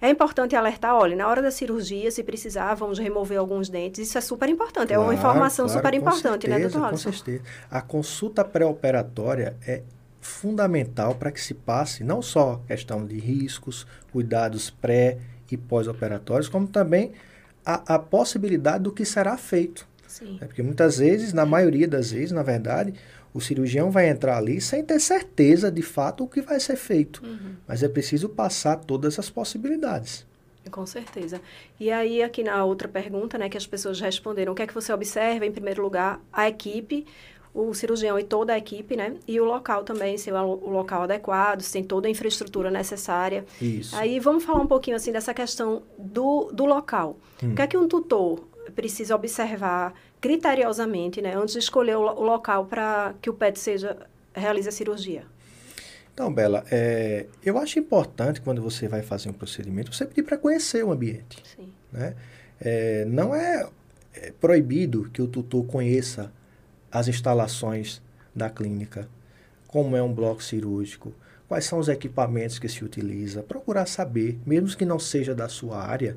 [0.02, 4.08] É importante alertar, olha, na hora da cirurgia, se precisar, vamos remover alguns dentes.
[4.08, 7.10] Isso é super importante, claro, é uma informação claro, super importante, certeza, né, doutor Alisson?
[7.10, 7.44] Com certeza.
[7.70, 9.82] A consulta pré-operatória é
[10.22, 15.18] fundamental para que se passe não só questão de riscos, cuidados pré
[15.50, 17.14] e pós-operatórios, como também
[17.66, 19.88] a, a, possibilidade do que será feito.
[20.08, 20.38] Sim.
[20.42, 22.94] É porque muitas vezes, na maioria das vezes, na verdade,
[23.34, 27.24] o cirurgião vai entrar ali sem ter certeza de fato o que vai ser feito.
[27.24, 27.56] Uhum.
[27.68, 30.26] Mas é preciso passar todas as possibilidades.
[30.70, 31.42] Com certeza.
[31.80, 34.74] E aí, aqui na outra pergunta, né, que as pessoas responderam, o que é que
[34.74, 37.06] você observa, em primeiro lugar, a equipe,
[37.54, 39.16] o cirurgião e toda a equipe, né?
[39.28, 43.46] E o local também, se é o local adequado, se tem toda a infraestrutura necessária.
[43.62, 43.96] Isso.
[43.96, 47.18] Aí vamos falar um pouquinho assim dessa questão do, do local.
[47.42, 47.52] Hum.
[47.52, 48.44] O que é que um tutor
[48.78, 51.36] precisa observar criteriosamente, né?
[51.36, 53.98] Antes de escolher o, o local para que o PET seja
[54.36, 55.26] realize a cirurgia.
[56.14, 60.38] Então, Bela, é, eu acho importante quando você vai fazer um procedimento, você pedir para
[60.38, 61.42] conhecer o ambiente.
[61.56, 61.74] Sim.
[61.92, 62.16] Né?
[62.62, 63.68] É, não é,
[64.14, 66.32] é proibido que o tutor conheça
[66.92, 68.00] as instalações
[68.36, 69.10] da clínica,
[69.68, 71.14] como é um bloco cirúrgico,
[71.48, 75.84] quais são os equipamentos que se utiliza, procurar saber, mesmo que não seja da sua
[75.84, 76.16] área,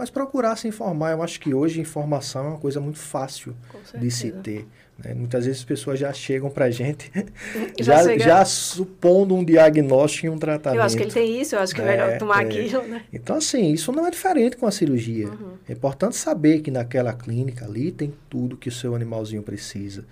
[0.00, 1.12] mas procurar se informar.
[1.12, 3.54] Eu acho que hoje informação é uma coisa muito fácil
[3.94, 4.66] de se ter.
[5.04, 5.12] Né?
[5.14, 7.10] Muitas vezes as pessoas já chegam para a gente
[7.78, 10.78] já, já, já, supondo um diagnóstico e um tratamento.
[10.78, 12.46] Eu acho que ele tem isso, eu acho que é, é melhor tomar é.
[12.46, 12.82] aquilo.
[12.82, 13.02] Né?
[13.12, 15.28] Então, assim, isso não é diferente com a cirurgia.
[15.28, 15.52] Uhum.
[15.68, 20.04] É importante saber que naquela clínica ali tem tudo que o seu animalzinho precisa.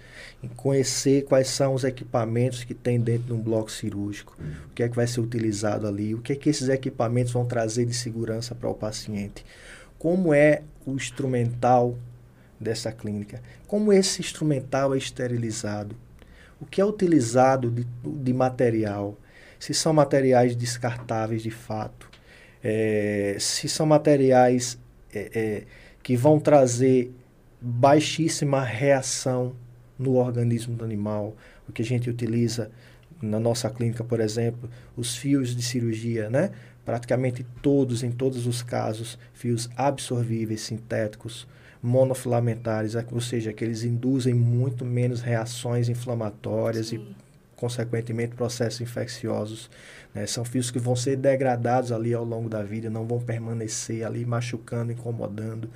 [0.42, 4.36] E conhecer quais são os equipamentos que tem dentro de um bloco cirúrgico,
[4.70, 7.44] o que é que vai ser utilizado ali, o que é que esses equipamentos vão
[7.44, 9.44] trazer de segurança para o paciente.
[9.98, 11.98] Como é o instrumental
[12.58, 13.40] dessa clínica.
[13.66, 15.96] Como esse instrumental é esterilizado?
[16.60, 19.16] O que é utilizado de, de material?
[19.58, 22.08] Se são materiais descartáveis de fato?
[22.62, 24.78] É, se são materiais
[25.14, 25.62] é, é,
[26.02, 27.12] que vão trazer
[27.60, 29.54] baixíssima reação
[29.98, 31.36] no organismo do animal,
[31.68, 32.70] o que a gente utiliza
[33.20, 36.52] na nossa clínica, por exemplo, os fios de cirurgia, né?
[36.88, 41.46] Praticamente todos, em todos os casos, fios absorvíveis, sintéticos,
[41.82, 46.96] monofilamentares, ou seja, que eles induzem muito menos reações inflamatórias Sim.
[46.96, 47.16] e,
[47.56, 49.68] consequentemente, processos infecciosos.
[50.14, 50.26] Né?
[50.26, 54.24] São fios que vão ser degradados ali ao longo da vida, não vão permanecer ali
[54.24, 55.68] machucando, incomodando.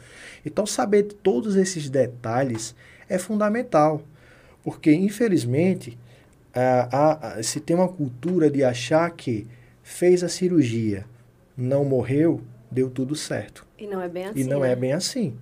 [0.47, 2.75] Então, saber todos esses detalhes
[3.07, 4.01] é fundamental,
[4.65, 5.99] porque, infelizmente,
[6.55, 9.47] a, a, se tem uma cultura de achar que
[9.83, 11.05] fez a cirurgia,
[11.57, 12.41] não morreu,
[12.71, 13.67] deu tudo certo.
[13.79, 14.41] E não é bem assim.
[14.41, 14.73] E não é né?
[14.73, 15.37] é bem assim.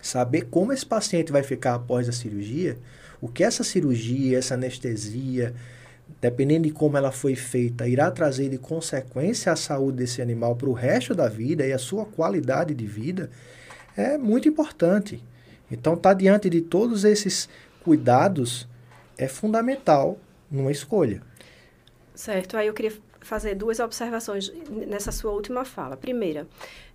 [0.00, 2.78] Saber como esse paciente vai ficar após a cirurgia,
[3.20, 5.54] o que essa cirurgia, essa anestesia,
[6.20, 10.68] dependendo de como ela foi feita, irá trazer de consequência à saúde desse animal para
[10.68, 13.30] o resto da vida e a sua qualidade de vida,
[13.96, 15.22] é muito importante.
[15.70, 17.48] Então, estar tá diante de todos esses
[17.82, 18.68] cuidados
[19.16, 20.18] é fundamental
[20.50, 21.22] numa escolha.
[22.14, 22.56] Certo.
[22.56, 22.92] Aí eu queria
[23.26, 25.96] fazer duas observações nessa sua última fala.
[25.96, 26.46] Primeira,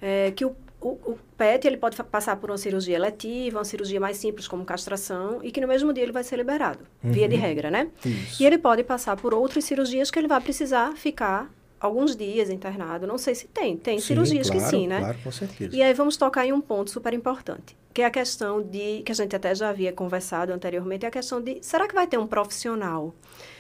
[0.01, 3.99] é que o o, o, PET ele pode passar por uma cirurgia eletiva, uma cirurgia
[3.99, 7.11] mais simples como castração e que no mesmo dia ele vai ser liberado, uhum.
[7.11, 7.89] via de regra, né?
[8.05, 8.41] Isso.
[8.41, 13.07] E ele pode passar por outras cirurgias que ele vai precisar ficar alguns dias internado.
[13.07, 14.99] Não sei se tem, tem sim, cirurgias claro, que sim, né?
[14.99, 15.75] Claro, com certeza.
[15.75, 19.11] E aí vamos tocar em um ponto super importante, que é a questão de que
[19.11, 22.19] a gente até já havia conversado anteriormente, é a questão de será que vai ter
[22.19, 23.15] um profissional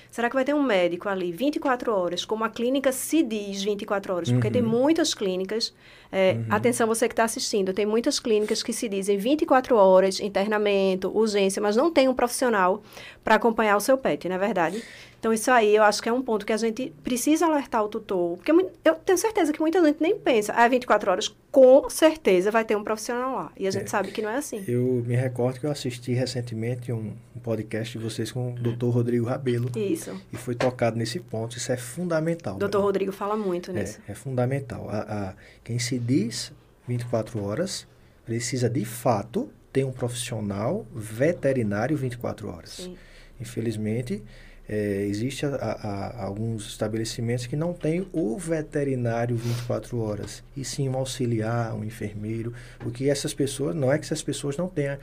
[0.09, 4.13] Será que vai ter um médico ali 24 horas, como a clínica se diz 24
[4.13, 4.31] horas?
[4.31, 4.53] Porque uhum.
[4.53, 5.73] tem muitas clínicas,
[6.11, 6.45] é, uhum.
[6.49, 11.61] atenção você que está assistindo, tem muitas clínicas que se dizem 24 horas, internamento, urgência,
[11.61, 12.81] mas não tem um profissional
[13.23, 14.83] para acompanhar o seu pet, não é verdade?
[15.19, 17.87] Então, isso aí eu acho que é um ponto que a gente precisa alertar o
[17.87, 18.37] tutor.
[18.37, 22.63] Porque eu tenho certeza que muita gente nem pensa, ah, 24 horas, com certeza vai
[22.63, 23.51] ter um profissional lá.
[23.57, 24.63] E a gente é, sabe que não é assim.
[24.67, 28.91] Eu me recordo que eu assisti recentemente um, um podcast de vocês com o doutor
[28.91, 29.71] Rodrigo Rabelo.
[29.75, 30.15] Isso.
[30.31, 31.57] E foi tocado nesse ponto.
[31.57, 32.55] Isso é fundamental.
[32.55, 33.99] O doutor Rodrigo fala muito nisso.
[34.07, 34.87] É, é fundamental.
[34.89, 36.53] A, a, quem se diz
[36.87, 37.87] 24 horas
[38.23, 42.69] precisa, de fato, ter um profissional veterinário 24 horas.
[42.69, 42.97] Sim.
[43.39, 44.23] Infelizmente
[44.69, 50.89] é, existe a, a, alguns estabelecimentos que não têm o veterinário 24 horas, e sim
[50.89, 54.97] um auxiliar, um enfermeiro, porque essas pessoas, não é que essas pessoas não tenham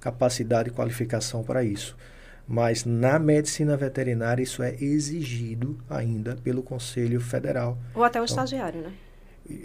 [0.00, 1.96] capacidade e qualificação para isso,
[2.48, 7.76] mas na medicina veterinária isso é exigido ainda pelo Conselho Federal.
[7.94, 8.92] Ou até o então, estagiário, né?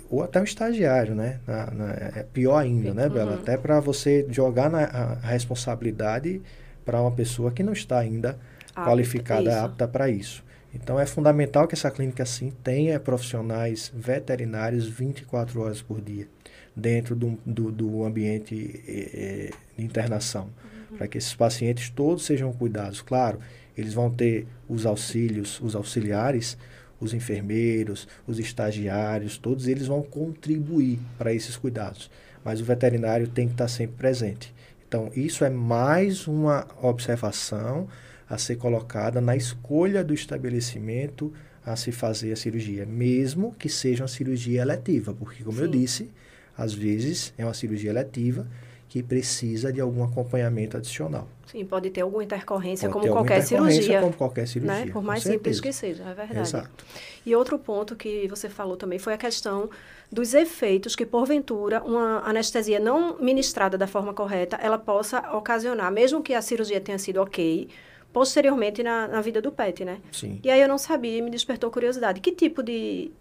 [0.09, 1.39] Ou até o estagiário, né?
[1.47, 3.33] Na, na, é pior ainda, né, Bela?
[3.33, 3.37] Uhum.
[3.37, 6.41] Até para você jogar na, a, a responsabilidade
[6.83, 8.37] para uma pessoa que não está ainda
[8.83, 9.59] qualificada, isso.
[9.59, 10.43] apta para isso.
[10.73, 16.27] Então é fundamental que essa clínica assim tenha profissionais veterinários 24 horas por dia
[16.75, 20.49] dentro do, do, do ambiente eh, de internação,
[20.91, 20.97] uhum.
[20.97, 23.01] para que esses pacientes todos sejam cuidados.
[23.01, 23.39] Claro,
[23.77, 26.57] eles vão ter os auxílios, os auxiliares,
[26.99, 32.09] os enfermeiros, os estagiários, todos eles vão contribuir para esses cuidados,
[32.43, 34.53] mas o veterinário tem que estar sempre presente.
[34.87, 37.87] Então, isso é mais uma observação
[38.29, 41.33] a ser colocada na escolha do estabelecimento
[41.65, 45.63] a se fazer a cirurgia, mesmo que seja uma cirurgia eletiva, porque, como Sim.
[45.63, 46.11] eu disse,
[46.57, 48.47] às vezes é uma cirurgia eletiva
[48.87, 51.27] que precisa de algum acompanhamento adicional.
[51.47, 54.01] Sim, pode ter alguma intercorrência, pode como qualquer intercorrência cirurgia.
[54.01, 54.85] Como qualquer cirurgia.
[54.85, 54.91] Né?
[54.91, 56.39] Por mais simples que seja, é verdade.
[56.39, 56.85] Exato.
[57.25, 59.69] E outro ponto que você falou também foi a questão
[60.11, 66.21] dos efeitos que, porventura, uma anestesia não ministrada da forma correta, ela possa ocasionar, mesmo
[66.21, 67.67] que a cirurgia tenha sido ok,
[68.15, 69.99] posteriormente na, na vida do pet, né?
[70.09, 70.39] Sim.
[70.41, 72.21] E aí eu não sabia e me despertou curiosidade.
[72.21, 73.11] Que tipo de...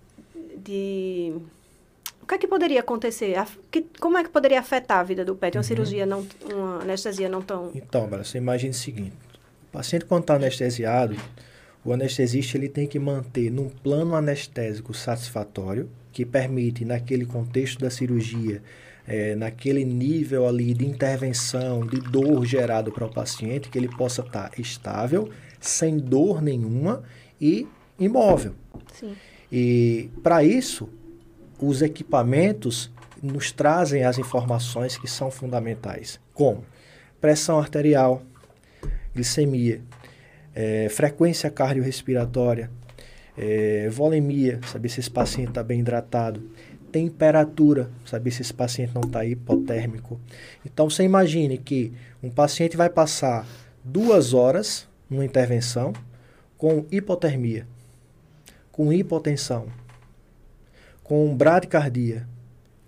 [0.57, 1.35] de
[2.22, 3.37] o que é que poderia acontecer?
[3.37, 5.57] A, que, como é que poderia afetar a vida do pet?
[5.57, 5.64] Uma uhum.
[5.64, 7.72] cirurgia, não, uma anestesia não tão...
[7.74, 9.16] Então, Bela, você imagina o seguinte.
[9.68, 11.16] O paciente, quando está anestesiado,
[11.85, 17.90] o anestesista ele tem que manter num plano anestésico satisfatório, que permite, naquele contexto da
[17.90, 18.62] cirurgia,
[19.06, 24.22] é, naquele nível ali de intervenção, de dor gerado para o paciente, que ele possa
[24.22, 25.28] estar tá estável,
[25.60, 27.02] sem dor nenhuma
[27.40, 27.66] e
[27.98, 28.54] imóvel.
[28.92, 29.14] Sim.
[29.52, 30.88] E para isso,
[31.58, 32.90] os equipamentos
[33.22, 36.64] nos trazem as informações que são fundamentais, como
[37.20, 38.22] pressão arterial,
[39.14, 39.80] glicemia,
[40.54, 42.70] é, frequência cardiorrespiratória,
[43.36, 46.42] é, volemia, saber se esse paciente está bem hidratado,
[46.94, 50.20] temperatura, saber se esse paciente não está hipotérmico.
[50.64, 53.44] Então, você imagine que um paciente vai passar
[53.83, 55.92] duas horas numa intervenção
[56.57, 57.66] com hipotermia,
[58.70, 59.66] com hipotensão,
[61.02, 62.28] com bradicardia,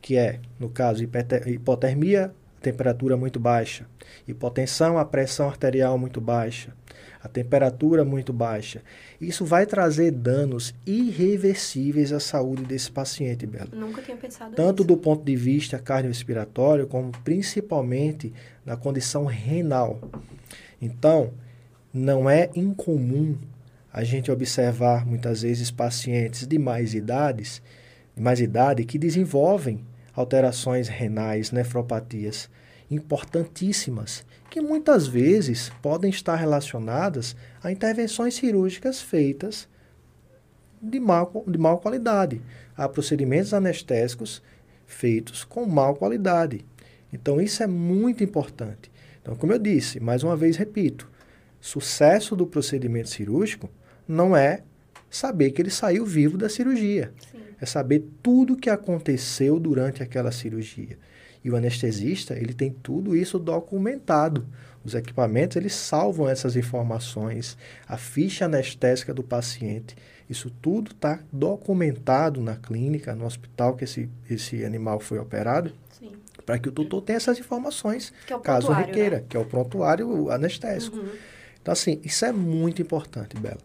[0.01, 2.33] que é, no caso, hipotermia,
[2.70, 3.87] temperatura muito baixa,
[4.26, 6.74] hipotensão, a pressão arterial muito baixa,
[7.22, 8.83] a temperatura muito baixa.
[9.20, 13.68] Isso vai trazer danos irreversíveis à saúde desse paciente, Bela.
[13.72, 14.88] Nunca tinha pensado Tanto nisso.
[14.88, 18.33] do ponto de vista cardiorrespiratório, como principalmente
[18.64, 20.00] na condição renal.
[20.83, 21.33] Então,
[21.94, 23.37] não é incomum
[23.92, 27.62] a gente observar muitas vezes pacientes de mais idades,
[28.16, 29.85] de mais idade que desenvolvem
[30.16, 32.48] alterações renais, nefropatias
[32.90, 39.68] importantíssimas, que muitas vezes podem estar relacionadas a intervenções cirúrgicas feitas
[40.81, 42.40] de mal, de mal qualidade,
[42.76, 44.42] a procedimentos anestésicos
[44.87, 46.64] feitos com mal qualidade.
[47.12, 48.90] Então, isso é muito importante.
[49.20, 51.11] Então, como eu disse, mais uma vez repito,
[51.61, 53.68] sucesso do procedimento cirúrgico
[54.07, 54.62] não é
[55.11, 57.12] saber que ele saiu vivo da cirurgia.
[57.33, 57.36] Sim.
[57.61, 60.99] É saber tudo o que aconteceu durante aquela cirurgia.
[61.45, 64.47] E o anestesista, ele tem tudo isso documentado.
[64.85, 67.57] Os equipamentos, eles salvam essas informações,
[67.88, 69.97] a ficha anestésica do paciente.
[70.29, 75.73] Isso tudo está documentado na clínica, no hospital que esse, esse animal foi operado,
[76.45, 79.25] para que o tutor tenha essas informações, é caso requeira, né?
[79.29, 80.97] que é o prontuário anestésico.
[80.97, 81.11] Uhum.
[81.61, 83.59] Então, assim, isso é muito importante, Bela.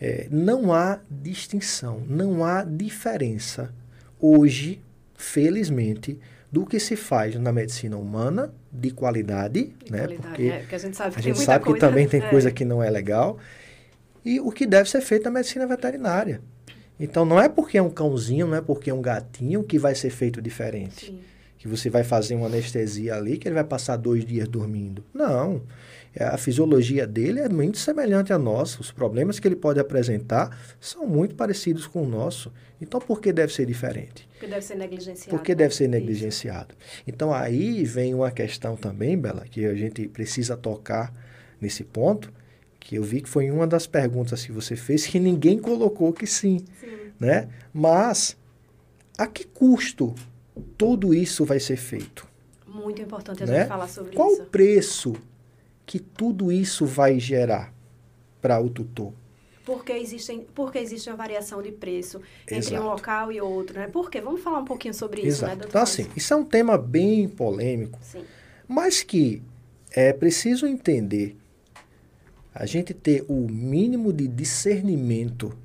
[0.00, 3.72] É, não há distinção, não há diferença
[4.20, 4.80] hoje,
[5.14, 6.18] felizmente,
[6.52, 10.00] do que se faz na medicina humana de qualidade, de né?
[10.00, 12.28] Qualidade, Porque é, porque a gente sabe que, a gente sabe que também tem é.
[12.28, 13.38] coisa que não é legal
[14.24, 16.40] e o que deve ser feito na medicina veterinária.
[16.98, 19.94] Então, não é porque é um cãozinho, não é porque é um gatinho que vai
[19.94, 21.06] ser feito diferente.
[21.06, 21.20] Sim.
[21.58, 25.04] Que você vai fazer uma anestesia ali, que ele vai passar dois dias dormindo.
[25.12, 25.62] Não.
[26.18, 28.80] É, A fisiologia dele é muito semelhante à nossa.
[28.80, 32.50] Os problemas que ele pode apresentar são muito parecidos com o nosso.
[32.80, 34.26] Então, por que deve ser diferente?
[34.32, 35.30] Porque deve ser negligenciado.
[35.30, 35.56] Porque né?
[35.56, 35.90] deve ser Isso.
[35.90, 36.74] negligenciado.
[37.06, 41.12] Então, aí vem uma questão também, Bela, que a gente precisa tocar
[41.60, 42.32] nesse ponto,
[42.80, 46.26] que eu vi que foi uma das perguntas que você fez que ninguém colocou que
[46.26, 47.12] sim, Sim.
[47.20, 47.48] né?
[47.74, 48.36] Mas,
[49.18, 50.14] a que custo
[50.78, 52.26] tudo isso vai ser feito?
[52.66, 53.58] Muito importante a Né?
[53.60, 54.42] gente falar sobre Qual isso.
[54.42, 55.12] o preço
[55.86, 57.72] que tudo isso vai gerar
[58.42, 59.12] para o tutor?
[59.64, 62.82] Porque, existem, porque existe uma variação de preço entre Exato.
[62.82, 63.88] um local e outro, né?
[63.88, 64.20] Por quê?
[64.20, 65.56] Vamos falar um pouquinho sobre isso, né, Exato.
[65.56, 65.68] doutor?
[65.68, 68.24] Então, assim, isso é um tema bem polêmico, Sim.
[68.68, 69.42] mas que
[69.90, 71.36] é preciso entender,
[72.54, 75.56] a gente ter o mínimo de discernimento,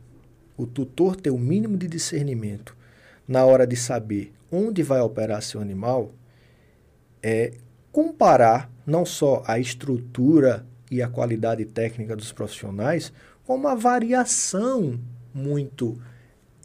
[0.57, 2.75] o tutor ter o mínimo de discernimento
[3.27, 6.11] na hora de saber onde vai operar seu animal,
[7.21, 7.53] é
[7.91, 13.13] comparar não só a estrutura e a qualidade técnica dos profissionais,
[13.45, 14.99] como a variação
[15.33, 15.97] muito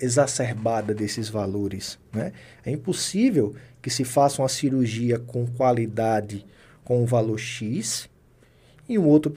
[0.01, 1.99] exacerbada desses valores.
[2.13, 2.33] Né?
[2.65, 6.45] É impossível que se faça uma cirurgia com qualidade
[6.85, 8.09] com um valor X
[8.89, 9.35] e um outro,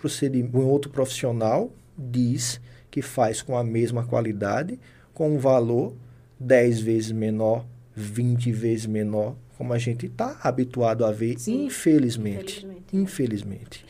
[0.53, 2.61] um outro profissional diz
[2.91, 4.79] que faz com a mesma qualidade
[5.13, 5.95] com um valor
[6.39, 7.65] 10 vezes menor,
[7.95, 12.59] 20 vezes menor, como a gente está habituado a ver, Sim, infelizmente.
[12.65, 12.95] infelizmente.
[12.95, 13.85] Infelizmente.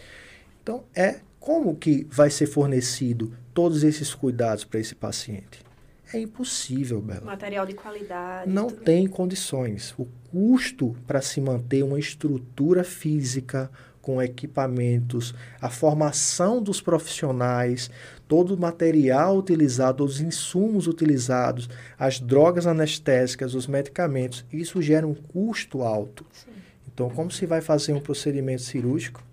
[0.63, 5.61] Então, é como que vai ser fornecido todos esses cuidados para esse paciente?
[6.11, 7.21] É impossível, Bela.
[7.21, 8.49] Material de qualidade.
[8.51, 9.93] Não tem condições.
[9.95, 13.69] O custo para se manter uma estrutura física
[14.09, 17.91] com equipamentos, a formação dos profissionais,
[18.27, 25.13] todo o material utilizado, os insumos utilizados, as drogas anestésicas, os medicamentos, isso gera um
[25.13, 26.25] custo alto.
[26.33, 26.49] Sim.
[26.91, 29.23] Então, como se vai fazer um procedimento cirúrgico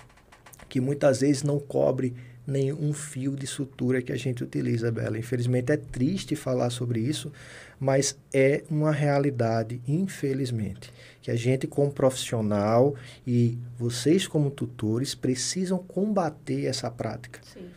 [0.69, 2.15] que muitas vezes não cobre
[2.47, 5.19] nenhum fio de sutura que a gente utiliza, Bela?
[5.19, 7.33] Infelizmente é triste falar sobre isso,
[7.81, 10.93] mas é uma realidade, infelizmente,
[11.27, 12.95] que a gente como profissional
[13.27, 17.41] e vocês como tutores precisam combater essa prática.
[17.43, 17.69] Sim.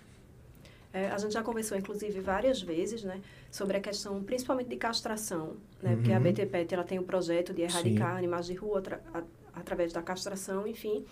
[0.93, 5.53] É, a gente já conversou, inclusive, várias vezes, né, sobre a questão, principalmente de castração,
[5.81, 6.23] né, porque a Uhum.
[6.25, 8.17] BTPET, ela tem o projeto de erradicar Sim.
[8.19, 8.83] animais de rua
[9.15, 9.23] a-
[9.55, 11.03] através da castração, enfim,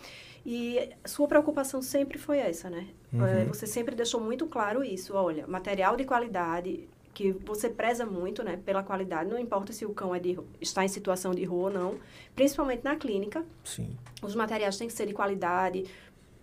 [0.46, 2.86] e sua preocupação sempre foi essa, né?
[3.14, 3.26] Uhum.
[3.26, 8.44] É, você sempre deixou muito claro isso, olha, material de qualidade, que você preza muito,
[8.44, 11.70] né, pela qualidade, não importa se o cão é de, está em situação de rua
[11.70, 11.96] ou não,
[12.36, 13.98] principalmente na clínica, Sim.
[14.22, 15.86] os materiais têm que ser de qualidade,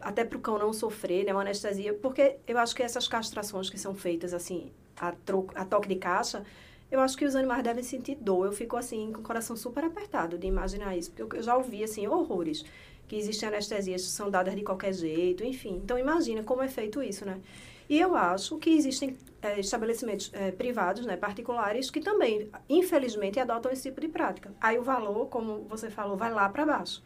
[0.01, 3.71] até para o cão não sofrer, né, uma anestesia, porque eu acho que essas castrações
[3.71, 6.45] que são feitas, assim, a, troco, a toque de caixa,
[6.91, 8.47] eu acho que os animais devem sentir dor.
[8.47, 11.85] Eu fico, assim, com o coração super apertado de imaginar isso, porque eu já ouvi,
[11.85, 12.65] assim, horrores,
[13.07, 15.81] que existem anestesias que são dadas de qualquer jeito, enfim.
[15.85, 17.41] Então, imagina como é feito isso, né?
[17.89, 23.71] E eu acho que existem eh, estabelecimentos eh, privados, né, particulares, que também, infelizmente, adotam
[23.71, 24.55] esse tipo de prática.
[24.61, 27.03] Aí o valor, como você falou, vai lá para baixo.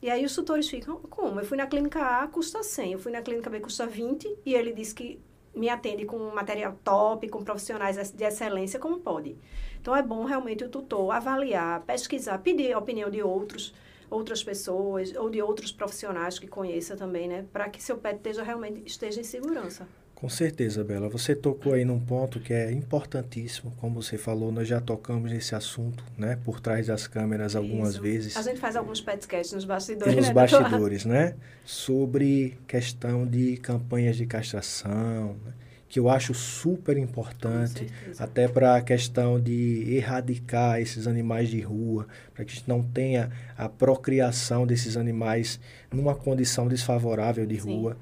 [0.00, 1.40] E aí os tutores ficam, como?
[1.40, 2.92] Eu fui na clínica A, custa 100.
[2.92, 4.38] Eu fui na clínica B, custa 20.
[4.46, 5.20] E ele disse que
[5.54, 9.36] me atende com material top, com profissionais de excelência, como pode.
[9.80, 13.74] Então, é bom realmente o tutor avaliar, pesquisar, pedir a opinião de outros,
[14.08, 17.44] outras pessoas ou de outros profissionais que conheça também, né?
[17.52, 19.88] Para que seu pet esteja realmente esteja em segurança.
[20.18, 21.08] Com certeza, Bela.
[21.10, 23.72] Você tocou aí num ponto que é importantíssimo.
[23.76, 26.36] Como você falou, nós já tocamos nesse assunto, né?
[26.44, 28.02] Por trás das câmeras algumas Isso.
[28.02, 28.36] vezes.
[28.36, 30.34] A gente faz alguns podcasts nos bastidores, nos né?
[30.34, 31.36] bastidores, né?
[31.64, 35.52] Sobre questão de campanhas de castração, né?
[35.88, 37.86] que eu acho super importante,
[38.18, 42.82] até para a questão de erradicar esses animais de rua, para que a gente não
[42.82, 45.60] tenha a procriação desses animais
[45.92, 47.76] numa condição desfavorável de Sim.
[47.76, 47.96] rua.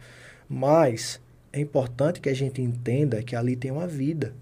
[0.49, 1.21] Mas
[1.53, 4.35] é importante que a gente entenda que ali tem uma vida.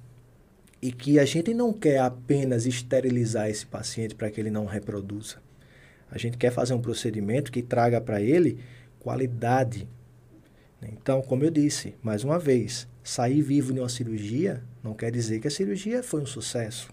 [0.82, 5.36] E que a gente não quer apenas esterilizar esse paciente para que ele não reproduza.
[6.10, 8.58] A gente quer fazer um procedimento que traga para ele
[9.00, 9.88] qualidade.
[10.82, 15.40] Então, como eu disse, mais uma vez, sair vivo de uma cirurgia não quer dizer
[15.40, 16.92] que a cirurgia foi um sucesso.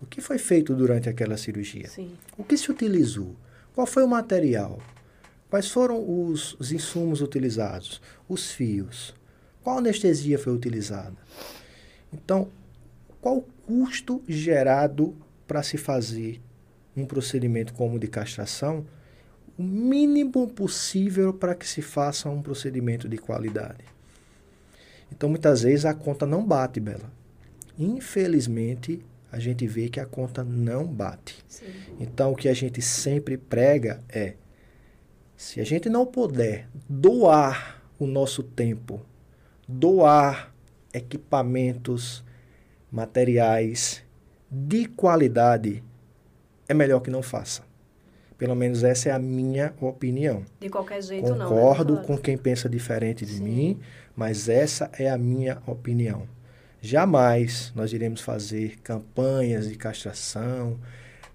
[0.00, 1.88] O que foi feito durante aquela cirurgia?
[1.88, 2.12] Sim.
[2.36, 3.34] O que se utilizou?
[3.74, 4.78] Qual foi o material?
[5.50, 8.00] Quais foram os, os insumos utilizados?
[8.28, 9.14] Os fios?
[9.62, 11.16] Qual anestesia foi utilizada?
[12.12, 12.48] Então,
[13.20, 16.40] qual o custo gerado para se fazer
[16.96, 18.86] um procedimento como o de castração?
[19.58, 23.84] O mínimo possível para que se faça um procedimento de qualidade.
[25.10, 27.10] Então, muitas vezes a conta não bate, Bela.
[27.78, 31.44] Infelizmente, a gente vê que a conta não bate.
[31.48, 31.66] Sim.
[31.98, 34.34] Então, o que a gente sempre prega é:
[35.38, 39.00] se a gente não puder doar o nosso tempo,
[39.68, 40.52] doar
[40.92, 42.24] equipamentos,
[42.90, 44.02] materiais
[44.50, 45.84] de qualidade,
[46.68, 47.62] é melhor que não faça.
[48.36, 50.44] Pelo menos essa é a minha opinião.
[50.58, 51.48] De qualquer jeito, não.
[51.48, 53.44] Concordo né, com quem pensa diferente de Sim.
[53.44, 53.80] mim,
[54.16, 56.26] mas essa é a minha opinião.
[56.82, 60.80] Jamais nós iremos fazer campanhas de castração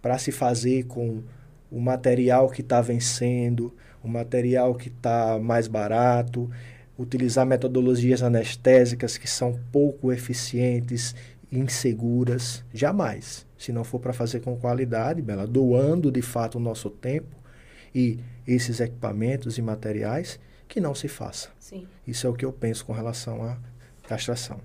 [0.01, 1.23] para se fazer com
[1.71, 3.73] o material que está vencendo,
[4.03, 6.49] o material que está mais barato,
[6.97, 11.15] utilizar metodologias anestésicas que são pouco eficientes,
[11.51, 12.63] inseguras.
[12.73, 13.45] Jamais.
[13.57, 17.35] Se não for para fazer com qualidade, Bela, doando de fato o nosso tempo
[17.95, 21.49] e esses equipamentos e materiais, que não se faça.
[21.59, 21.87] Sim.
[22.05, 23.57] Isso é o que eu penso com relação à
[24.07, 24.59] castração.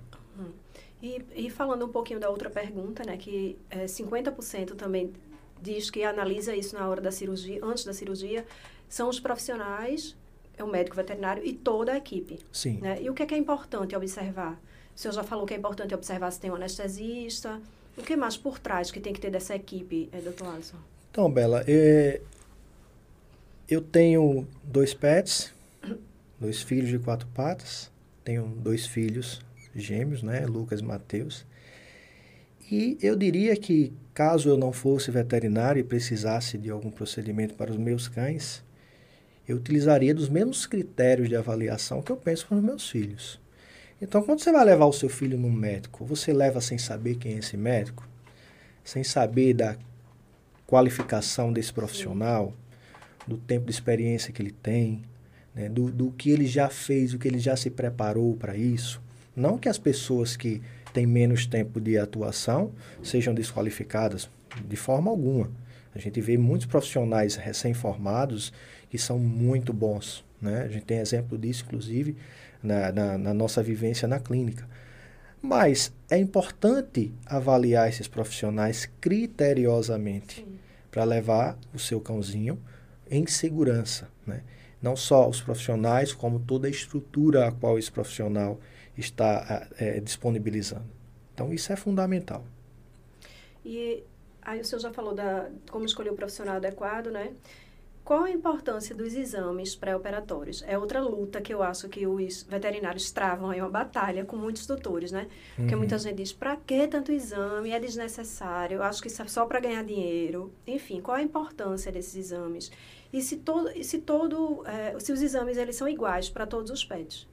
[1.01, 5.13] E, e falando um pouquinho da outra pergunta, né, que é, 50% também
[5.61, 8.45] diz que analisa isso na hora da cirurgia, antes da cirurgia,
[8.89, 10.17] são os profissionais,
[10.57, 12.39] é o médico veterinário e toda a equipe.
[12.51, 12.79] Sim.
[12.79, 13.01] Né?
[13.01, 14.59] E o que é, que é importante observar?
[14.95, 17.61] O senhor já falou que é importante observar se tem um anestesista.
[17.97, 20.77] O que mais por trás que tem que ter dessa equipe, é, doutor Alisson?
[21.11, 22.21] Então, Bela, é,
[23.69, 25.53] eu tenho dois pets,
[26.39, 27.91] dois filhos de quatro patas,
[28.23, 29.41] tenho dois filhos
[29.75, 31.45] gêmeos, né, Lucas e Mateus.
[32.71, 37.71] E eu diria que caso eu não fosse veterinário e precisasse de algum procedimento para
[37.71, 38.63] os meus cães,
[39.49, 43.41] eu utilizaria dos mesmos critérios de avaliação que eu penso para os meus filhos.
[43.99, 47.33] Então, quando você vai levar o seu filho num médico, você leva sem saber quem
[47.33, 48.07] é esse médico,
[48.83, 49.75] sem saber da
[50.67, 52.53] qualificação desse profissional,
[53.27, 55.01] do tempo de experiência que ele tem,
[55.55, 59.01] né, do, do que ele já fez, do que ele já se preparou para isso.
[59.35, 60.61] Não que as pessoas que
[60.93, 62.71] têm menos tempo de atuação
[63.01, 64.29] sejam desqualificadas,
[64.63, 65.49] de forma alguma.
[65.93, 68.53] A gente vê muitos profissionais recém-formados
[68.89, 70.25] que são muito bons.
[70.41, 70.63] Né?
[70.63, 72.15] A gente tem exemplo disso, inclusive,
[72.61, 74.67] na, na, na nossa vivência na clínica.
[75.41, 80.45] Mas é importante avaliar esses profissionais criteriosamente
[80.91, 82.59] para levar o seu cãozinho
[83.09, 84.09] em segurança.
[84.25, 84.43] Né?
[84.81, 88.59] Não só os profissionais, como toda a estrutura a qual esse profissional
[88.97, 90.89] está é, disponibilizando.
[91.33, 92.43] Então, isso é fundamental.
[93.63, 94.03] E
[94.41, 97.31] aí o senhor já falou da como escolher o profissional adequado, né?
[98.09, 100.63] Qual a importância dos exames pré-operatórios?
[100.67, 104.65] É outra luta que eu acho que os veterinários travam aí uma batalha com muitos
[104.65, 105.27] doutores, né?
[105.55, 105.81] Porque Uhum.
[105.81, 107.69] muita gente diz, para que tanto exame?
[107.69, 110.51] É desnecessário, eu acho que isso é só para ganhar dinheiro.
[110.65, 112.71] Enfim, qual a importância desses exames?
[113.13, 116.83] E se todo, se todo, eh, se os exames eles são iguais para todos os
[116.83, 117.27] pets?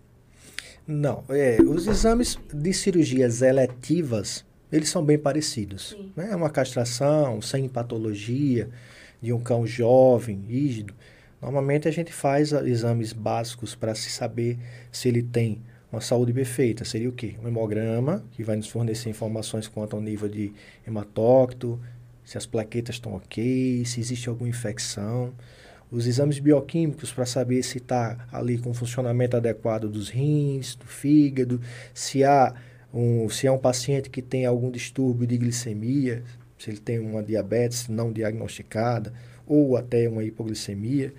[0.86, 5.88] Não, é, os exames de cirurgias eletivas, eles são bem parecidos.
[5.96, 6.12] Sim.
[6.14, 6.36] Né?
[6.36, 8.68] Uma castração sem patologia
[9.26, 10.94] de um cão jovem, rígido.
[11.42, 14.56] Normalmente a gente faz exames básicos para se saber
[14.92, 15.60] se ele tem
[15.90, 16.84] uma saúde perfeita.
[16.84, 17.34] Seria o quê?
[17.42, 20.52] Um hemograma, que vai nos fornecer informações quanto ao nível de
[20.86, 21.80] hematócrito,
[22.24, 25.34] se as plaquetas estão ok, se existe alguma infecção.
[25.90, 31.60] os exames bioquímicos para saber se está ali com funcionamento adequado dos rins, do fígado,
[31.92, 32.54] se há
[32.94, 36.22] um, se é um paciente que tem algum distúrbio de glicemia,
[36.58, 39.12] se ele tem uma diabetes não diagnosticada
[39.46, 41.12] ou até uma hipoglicemia.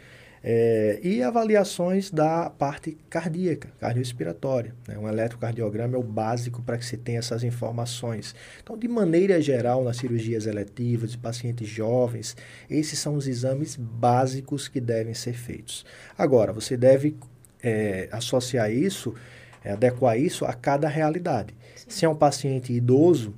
[0.50, 4.74] É, e avaliações da parte cardíaca, cardiorrespiratória.
[4.88, 4.98] Né?
[4.98, 8.36] Um eletrocardiograma é o básico para que se tenha essas informações.
[8.62, 12.38] Então, de maneira geral, nas cirurgias eletivas de pacientes jovens,
[12.70, 15.86] esses são os exames básicos que devem ser feitos.
[16.18, 17.18] Agora, você deve
[17.62, 19.16] é, associar isso,
[19.64, 21.54] é, adequar isso a cada realidade.
[21.76, 21.86] Sim.
[21.90, 23.34] Se é um paciente idoso,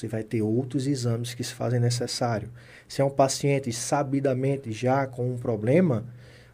[0.00, 2.48] você vai ter outros exames que se fazem necessário.
[2.88, 6.06] Se é um paciente sabidamente já com um problema,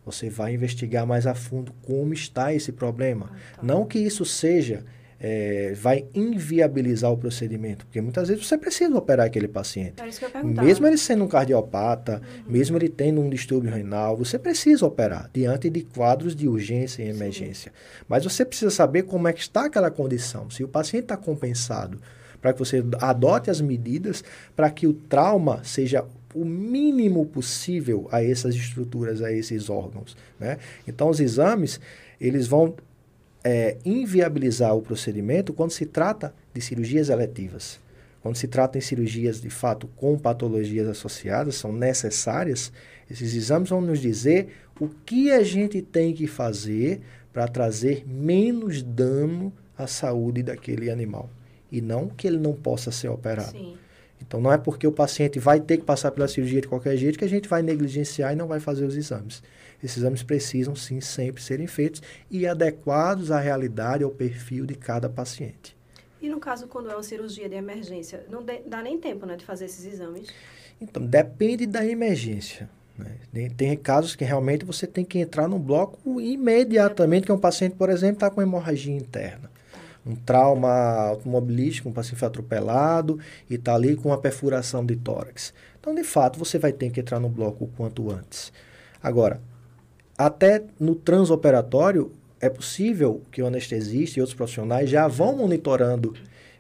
[0.05, 3.30] você vai investigar mais a fundo como está esse problema.
[3.32, 3.62] Ah, tá.
[3.62, 4.84] Não que isso seja,
[5.18, 9.94] é, vai inviabilizar o procedimento, porque muitas vezes você precisa operar aquele paciente.
[10.42, 12.53] mesmo ele sendo um cardiopata, uhum.
[12.53, 17.09] mesmo ele tendo um distúrbio renal, você precisa operar diante de quadros de urgência e
[17.09, 17.72] emergência.
[17.72, 18.05] Sim.
[18.09, 20.51] Mas você precisa saber como é que está aquela condição.
[20.51, 21.99] Se o paciente está compensado,
[22.41, 24.22] para que você adote as medidas
[24.55, 30.16] para que o trauma seja o mínimo possível a essas estruturas, a esses órgãos.
[30.39, 30.59] Né?
[30.87, 31.80] Então, os exames,
[32.20, 32.74] eles vão
[33.43, 37.80] é, inviabilizar o procedimento quando se trata de cirurgias eletivas.
[38.22, 42.72] Quando se trata em cirurgias, de fato, com patologias associadas, são necessárias,
[43.11, 44.49] esses exames vão nos dizer
[44.80, 47.01] o que a gente tem que fazer
[47.32, 51.30] para trazer menos dano à saúde daquele animal.
[51.77, 53.51] E não que ele não possa ser operado.
[53.51, 53.77] Sim.
[54.18, 57.18] Então, não é porque o paciente vai ter que passar pela cirurgia de qualquer jeito
[57.18, 59.43] que a gente vai negligenciar e não vai fazer os exames.
[59.85, 62.01] Esses exames precisam, sim, sempre serem feitos
[62.31, 65.77] e adequados à realidade, ao perfil de cada paciente.
[66.18, 69.45] E no caso, quando é uma cirurgia de emergência, não dá nem tempo né, de
[69.45, 70.29] fazer esses exames?
[70.81, 72.70] Então, depende da emergência.
[72.97, 73.51] Né?
[73.55, 77.77] Tem casos que realmente você tem que entrar no bloco imediatamente, que é um paciente,
[77.77, 79.55] por exemplo, está com hemorragia interna
[80.07, 80.70] um trauma
[81.09, 83.18] automobilístico, um paciente foi atropelado
[83.50, 85.52] e está ali com uma perfuração de tórax.
[85.80, 88.52] Então, de fato, você vai ter que entrar no bloco o quanto antes.
[89.02, 89.40] Agora,
[90.16, 96.14] até no transoperatório, é possível que o anestesista e outros profissionais já vão monitorando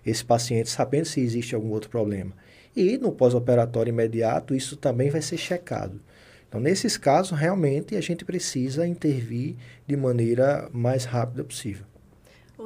[0.04, 2.32] esse paciente, sabendo se existe algum outro problema.
[2.74, 6.00] E no pós-operatório imediato, isso também vai ser checado.
[6.48, 11.84] Então, nesses casos, realmente a gente precisa intervir de maneira mais rápida possível.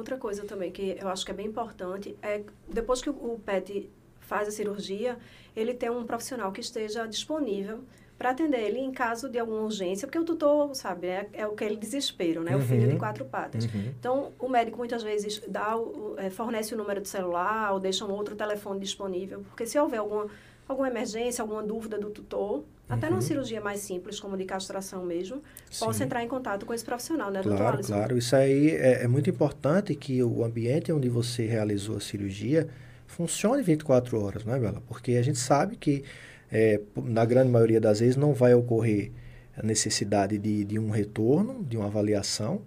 [0.01, 3.87] Outra coisa também que eu acho que é bem importante é depois que o PET
[4.19, 5.15] faz a cirurgia,
[5.55, 7.81] ele tem um profissional que esteja disponível
[8.17, 11.51] para atender ele em caso de alguma urgência, porque o tutor, sabe, é, é o
[11.53, 12.55] que ele desespero, né?
[12.55, 12.63] Uhum.
[12.63, 13.65] O filho de quatro patas.
[13.65, 13.93] Uhum.
[13.99, 18.03] Então, o médico muitas vezes dá o, é, fornece o número do celular ou deixa
[18.03, 20.25] um outro telefone disponível, porque se houver alguma,
[20.67, 23.21] alguma emergência, alguma dúvida do tutor, até numa uhum.
[23.21, 25.85] cirurgia mais simples, como de castração mesmo, Sim.
[25.85, 27.93] possa entrar em contato com esse profissional, né, claro, doutor Alisson?
[27.93, 32.67] Claro, isso aí é, é, muito importante que o ambiente onde você realizou a cirurgia
[33.07, 34.83] funcione 24 horas, não é, Bela?
[34.89, 36.03] Porque a gente sabe que,
[36.51, 39.09] é, na grande maioria das vezes, não vai ocorrer
[39.55, 42.61] a necessidade de, de um retorno, de uma avaliação,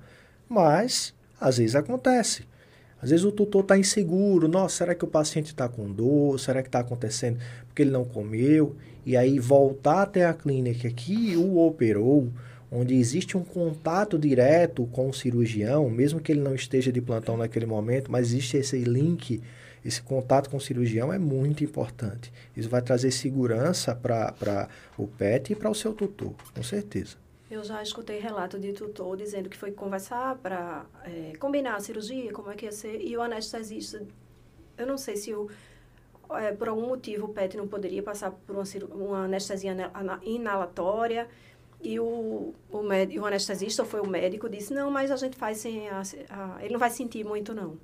[0.48, 2.46] mas às vezes acontece.
[3.02, 6.40] Às vezes o tutor está inseguro, nossa, será que o paciente está com dor?
[6.40, 8.74] Será que está acontecendo porque ele não comeu?
[9.04, 12.28] E aí voltar até a clínica que o operou,
[12.70, 17.36] onde existe um contato direto com o cirurgião, mesmo que ele não esteja de plantão
[17.36, 19.40] naquele momento, mas existe esse link,
[19.84, 22.32] esse contato com o cirurgião é muito importante.
[22.56, 27.16] Isso vai trazer segurança para o PET e para o seu tutor, com certeza.
[27.50, 32.32] Eu já escutei relato de tutor dizendo que foi conversar para é, combinar a cirurgia,
[32.32, 34.02] como é que ia ser, e o anestesista,
[34.76, 35.48] eu não sei se o
[36.30, 38.64] é, por algum motivo o PET não poderia passar por uma,
[38.94, 39.74] uma anestesia
[40.22, 41.28] inalatória
[41.84, 45.58] e o, o, med, o anestesista, foi o médico, disse, não, mas a gente faz
[45.58, 45.86] sem...
[45.90, 47.76] A, a, ele não vai sentir muito, não.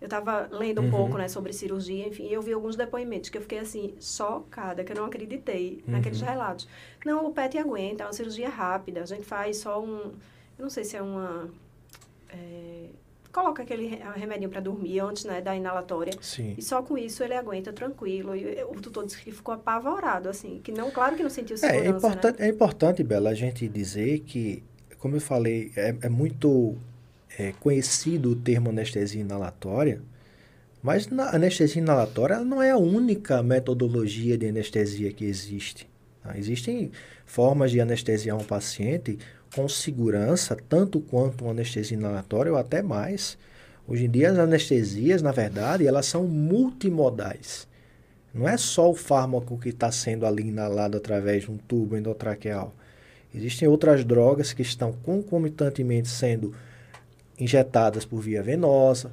[0.00, 0.90] Eu estava lendo um uhum.
[0.90, 4.82] pouco né, sobre cirurgia, enfim, e eu vi alguns depoimentos que eu fiquei, assim, chocada,
[4.84, 5.92] que eu não acreditei uhum.
[5.92, 6.66] naqueles relatos.
[7.04, 10.14] Não, o PET aguenta, é uma cirurgia rápida, a gente faz só um...
[10.58, 11.50] Eu não sei se é uma...
[12.30, 12.88] É,
[13.36, 16.14] coloca aquele remedinho para dormir antes né, da inalatória.
[16.22, 16.54] Sim.
[16.56, 18.34] E só com isso ele aguenta tranquilo.
[18.34, 21.84] E o tutor disse que ficou apavorado, assim, que não, claro que não sentiu segurança.
[21.84, 22.46] É, é importante, né?
[22.46, 24.62] é importante, Bela, a gente dizer que,
[24.98, 26.76] como eu falei, é, é muito
[27.38, 30.00] é, conhecido o termo anestesia inalatória,
[30.82, 35.86] mas a anestesia inalatória não é a única metodologia de anestesia que existe.
[36.22, 36.38] Tá?
[36.38, 36.90] Existem
[37.26, 39.18] formas de anestesiar um paciente
[39.54, 43.38] com segurança, tanto quanto uma anestesia inalatória ou até mais.
[43.86, 47.68] Hoje em dia, as anestesias, na verdade, elas são multimodais.
[48.34, 52.74] Não é só o fármaco que está sendo ali inalado através de um tubo endotraqueal.
[53.34, 56.54] Existem outras drogas que estão concomitantemente sendo
[57.38, 59.12] injetadas por via venosa,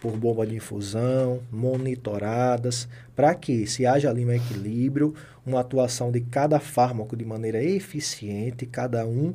[0.00, 6.20] por bomba de infusão, monitoradas, para que, se haja ali um equilíbrio, uma atuação de
[6.20, 9.34] cada fármaco de maneira eficiente, cada um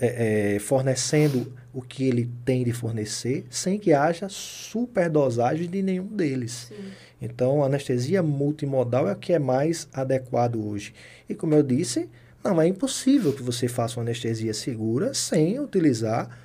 [0.00, 6.06] é, é, fornecendo o que ele tem de fornecer, sem que haja superdosagem de nenhum
[6.06, 6.68] deles.
[6.68, 6.74] Sim.
[7.20, 10.92] Então, a anestesia multimodal é o que é mais adequado hoje.
[11.28, 12.08] E como eu disse,
[12.44, 16.36] não é impossível que você faça uma anestesia segura sem utilizar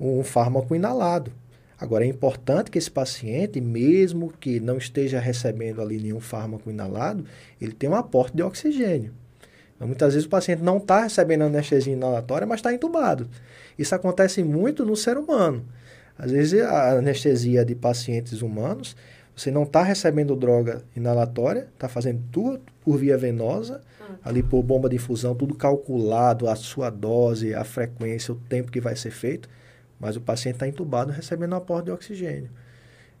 [0.00, 1.30] um fármaco inalado.
[1.82, 7.24] Agora, é importante que esse paciente, mesmo que não esteja recebendo ali nenhum fármaco inalado,
[7.60, 9.12] ele tenha um aporte de oxigênio.
[9.74, 13.28] Então, muitas vezes o paciente não está recebendo anestesia inalatória, mas está entubado.
[13.76, 15.64] Isso acontece muito no ser humano.
[16.16, 18.96] Às vezes, a anestesia de pacientes humanos,
[19.34, 24.14] você não está recebendo droga inalatória, está fazendo tudo por via venosa, ah.
[24.22, 28.80] ali por bomba de infusão, tudo calculado, a sua dose, a frequência, o tempo que
[28.80, 29.48] vai ser feito
[30.02, 32.50] mas o paciente está entubado recebendo um aporte de oxigênio.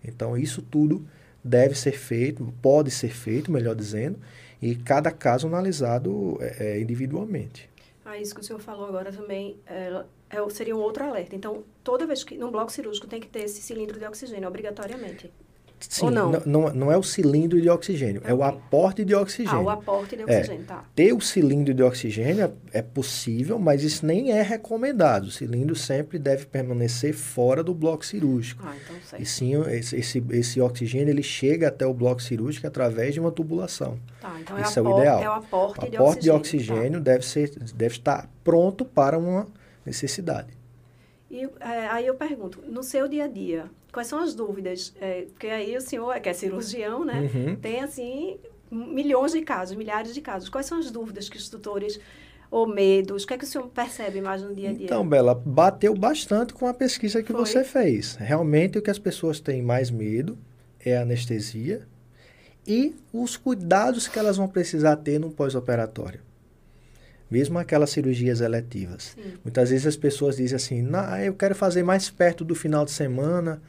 [0.04, 1.06] Então, isso tudo
[1.42, 4.18] deve ser feito, pode ser feito, melhor dizendo,
[4.60, 7.70] e cada caso analisado é, é individualmente.
[8.04, 11.36] Ah, isso que o senhor falou agora também é, é, seria um outro alerta.
[11.36, 15.32] Então, toda vez que no bloco cirúrgico tem que ter esse cilindro de oxigênio, obrigatoriamente.
[15.88, 16.30] Sim, não?
[16.44, 16.74] não?
[16.74, 18.30] Não, é o cilindro de oxigênio, okay.
[18.30, 19.58] é o aporte de oxigênio.
[19.58, 20.84] Ah, o aporte de oxigênio, é, tá.
[20.94, 25.24] Ter o cilindro de oxigênio é possível, mas isso nem é recomendado.
[25.24, 28.62] O cilindro sempre deve permanecer fora do bloco cirúrgico.
[28.66, 29.22] Ah, então certo.
[29.22, 33.30] E sim, esse, esse, esse oxigênio ele chega até o bloco cirúrgico através de uma
[33.30, 33.98] tubulação.
[34.20, 35.22] Tá, então é isso é, o ideal.
[35.22, 37.12] É o aporte, o aporte de oxigênio, de oxigênio tá.
[37.12, 39.46] deve, ser, deve estar pronto para uma
[39.84, 40.62] necessidade.
[41.30, 44.94] E é, aí eu pergunto, no seu dia a dia, quais são as dúvidas?
[45.00, 47.56] É, porque aí o senhor, que é cirurgião, né, uhum.
[47.56, 48.38] tem assim
[48.70, 50.48] milhões de casos, milhares de casos.
[50.48, 52.00] Quais são as dúvidas que os tutores
[52.50, 53.24] ou medos?
[53.24, 54.86] O que é que o senhor percebe mais no dia a dia?
[54.86, 57.40] Então, Bela, bateu bastante com a pesquisa que Foi?
[57.40, 58.16] você fez.
[58.16, 60.38] Realmente o que as pessoas têm mais medo
[60.80, 61.86] é a anestesia
[62.66, 66.20] e os cuidados que elas vão precisar ter no pós-operatório
[67.32, 69.14] mesmo aquelas cirurgias eletivas.
[69.14, 69.32] Sim.
[69.42, 70.86] Muitas vezes as pessoas dizem assim:
[71.24, 73.62] eu quero fazer mais perto do final de semana,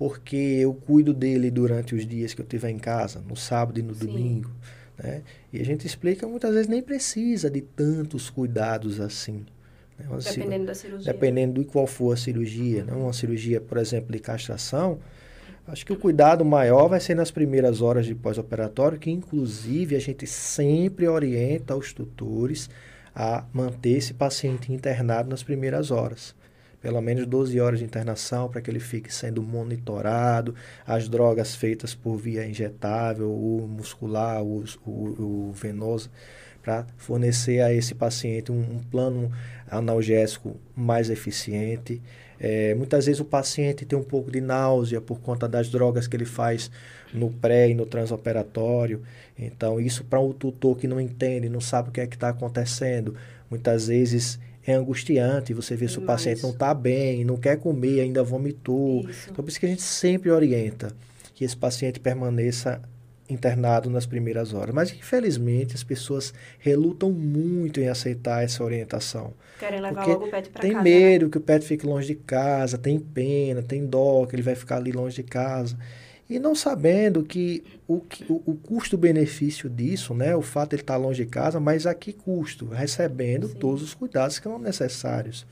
[0.00, 3.82] porque eu cuido dele durante os dias que eu estiver em casa, no sábado e
[3.82, 4.06] no Sim.
[4.06, 4.50] domingo.
[4.96, 5.20] Né?
[5.52, 9.44] E a gente explica muitas vezes nem precisa de tantos cuidados assim.
[9.98, 10.06] Né?
[10.24, 11.12] Dependendo da cirurgia.
[11.12, 12.82] Dependendo de qual for a cirurgia.
[12.82, 12.94] Né?
[12.94, 15.00] Uma cirurgia, por exemplo, de castração,
[15.68, 20.00] acho que o cuidado maior vai ser nas primeiras horas de pós-operatório, que inclusive a
[20.00, 22.70] gente sempre orienta os tutores
[23.14, 26.34] a manter esse paciente internado nas primeiras horas.
[26.80, 30.54] Pelo menos 12 horas de internação para que ele fique sendo monitorado,
[30.86, 36.10] as drogas feitas por via injetável, o muscular, o, o, o venoso,
[36.62, 39.30] para fornecer a esse paciente um, um plano
[39.70, 42.00] analgésico mais eficiente.
[42.38, 46.16] É, muitas vezes o paciente tem um pouco de náusea por conta das drogas que
[46.16, 46.70] ele faz
[47.12, 49.02] no pré e no transoperatório.
[49.38, 52.30] Então, isso para um tutor que não entende, não sabe o que é que está
[52.30, 53.14] acontecendo,
[53.50, 54.38] muitas vezes
[54.70, 55.52] é angustiante.
[55.54, 59.08] Você vê se o paciente não está bem, não quer comer, ainda vomitou.
[59.08, 59.30] Isso.
[59.30, 60.94] Então, por isso que a gente sempre orienta
[61.34, 62.80] que esse paciente permaneça
[63.32, 64.74] internado nas primeiras horas.
[64.74, 69.32] Mas, infelizmente, as pessoas relutam muito em aceitar essa orientação.
[69.58, 70.74] Querem levar logo o pet para casa.
[70.74, 71.30] Tem medo né?
[71.30, 74.76] que o pet fique longe de casa, tem pena, tem dó que ele vai ficar
[74.76, 75.76] ali longe de casa.
[76.30, 80.96] E não sabendo que o, o, o custo-benefício disso, né, o fato de ele estar
[80.96, 82.66] longe de casa, mas a que custo?
[82.66, 83.54] Recebendo Sim.
[83.54, 85.44] todos os cuidados que são necessários.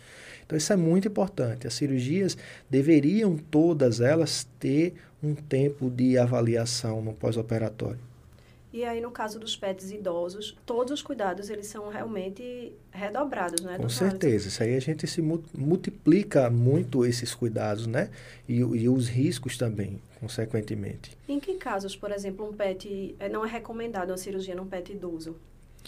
[0.47, 1.67] Então, isso é muito importante.
[1.67, 2.39] As cirurgias
[2.71, 8.08] deveriam todas elas ter um tempo de avaliação no pós-operatório.
[8.71, 13.79] E aí, no caso dos pets idosos, todos os cuidados, eles são realmente redobrados, né?
[13.79, 14.49] Com certeza.
[14.49, 18.11] Isso aí a gente se multiplica muito esses cuidados, né?
[18.47, 21.17] E, e, os riscos também, consequentemente.
[21.27, 23.17] Em que casos, por exemplo, um pet...
[23.19, 25.37] Eh, não é recomendado uma cirurgia num pet idoso?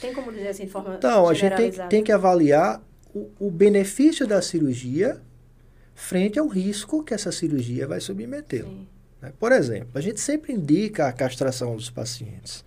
[0.01, 2.83] Tem como dizer assim, de forma Então, a gente tem, tem que avaliar
[3.15, 5.21] o, o benefício da cirurgia
[5.95, 8.87] frente ao risco que essa cirurgia vai submetê-lo.
[9.21, 9.33] Né?
[9.39, 12.65] Por exemplo, a gente sempre indica a castração dos pacientes.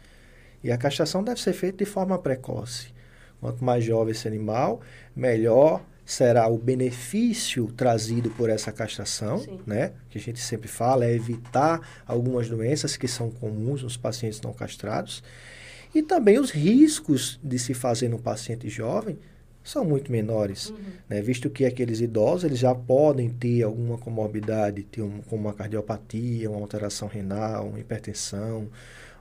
[0.63, 2.93] E a castração deve ser feita de forma precoce.
[3.39, 4.81] Quanto mais jovem esse animal,
[5.15, 9.59] melhor será o benefício trazido por essa castração, Sim.
[9.65, 9.93] né?
[10.09, 14.53] Que a gente sempre fala é evitar algumas doenças que são comuns nos pacientes não
[14.53, 15.23] castrados
[15.93, 19.17] e também os riscos de se fazer no paciente jovem
[19.63, 20.77] são muito menores, uhum.
[21.09, 21.21] né?
[21.21, 26.49] visto que aqueles idosos eles já podem ter alguma comorbidade, ter um, como uma cardiopatia,
[26.49, 28.67] uma alteração renal, uma hipertensão,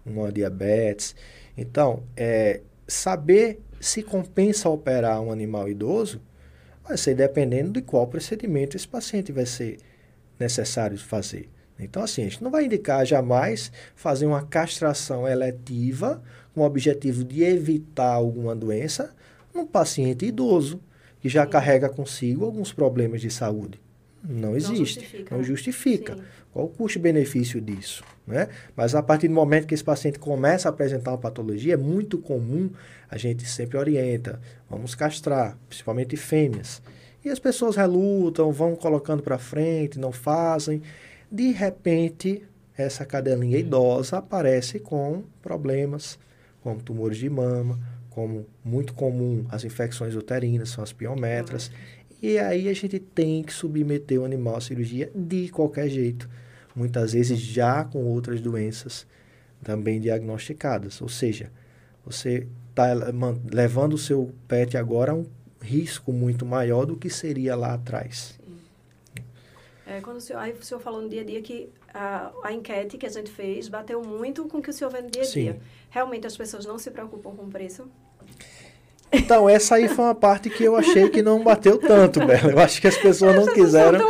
[0.05, 1.14] uma diabetes.
[1.57, 6.20] Então, é, saber se compensa operar um animal idoso
[6.84, 9.78] vai ser dependendo de qual procedimento esse paciente vai ser
[10.38, 11.49] necessário fazer.
[11.78, 16.22] Então, assim, a gente não vai indicar jamais fazer uma castração eletiva
[16.55, 19.14] com o objetivo de evitar alguma doença
[19.55, 20.80] num paciente idoso
[21.20, 21.50] que já Sim.
[21.50, 23.80] carrega consigo alguns problemas de saúde.
[24.24, 25.34] Não existe, não justifica.
[25.34, 25.44] Não né?
[25.44, 26.16] justifica.
[26.53, 28.05] Qual o custo-benefício disso?
[28.26, 28.48] Né?
[28.76, 32.18] Mas a partir do momento que esse paciente começa a apresentar uma patologia, é muito
[32.18, 32.70] comum,
[33.11, 36.82] a gente sempre orienta, vamos castrar, principalmente fêmeas.
[37.24, 40.82] E as pessoas relutam, vão colocando para frente, não fazem.
[41.30, 42.42] De repente,
[42.76, 46.18] essa cadelinha idosa aparece com problemas,
[46.62, 47.78] como tumores de mama,
[48.14, 51.70] como muito comum as infecções uterinas, são as piometras.
[52.20, 56.28] E aí a gente tem que submeter o animal à cirurgia de qualquer jeito.
[56.74, 59.06] Muitas vezes já com outras doenças
[59.62, 61.00] também diagnosticadas.
[61.00, 61.50] Ou seja,
[62.04, 62.92] você está
[63.50, 65.26] levando o seu pet agora a um
[65.60, 68.38] risco muito maior do que seria lá atrás.
[69.86, 72.52] É, quando o senhor, aí o senhor falou no dia a dia que a, a
[72.52, 75.22] enquete que a gente fez bateu muito com o que o senhor vê no dia
[75.22, 75.52] a dia.
[75.54, 75.60] Sim.
[75.90, 77.88] Realmente as pessoas não se preocupam com o preço?
[79.12, 82.50] Então, essa aí foi uma parte que eu achei que não bateu tanto, Bela.
[82.50, 84.00] Eu acho que as pessoas não quiseram.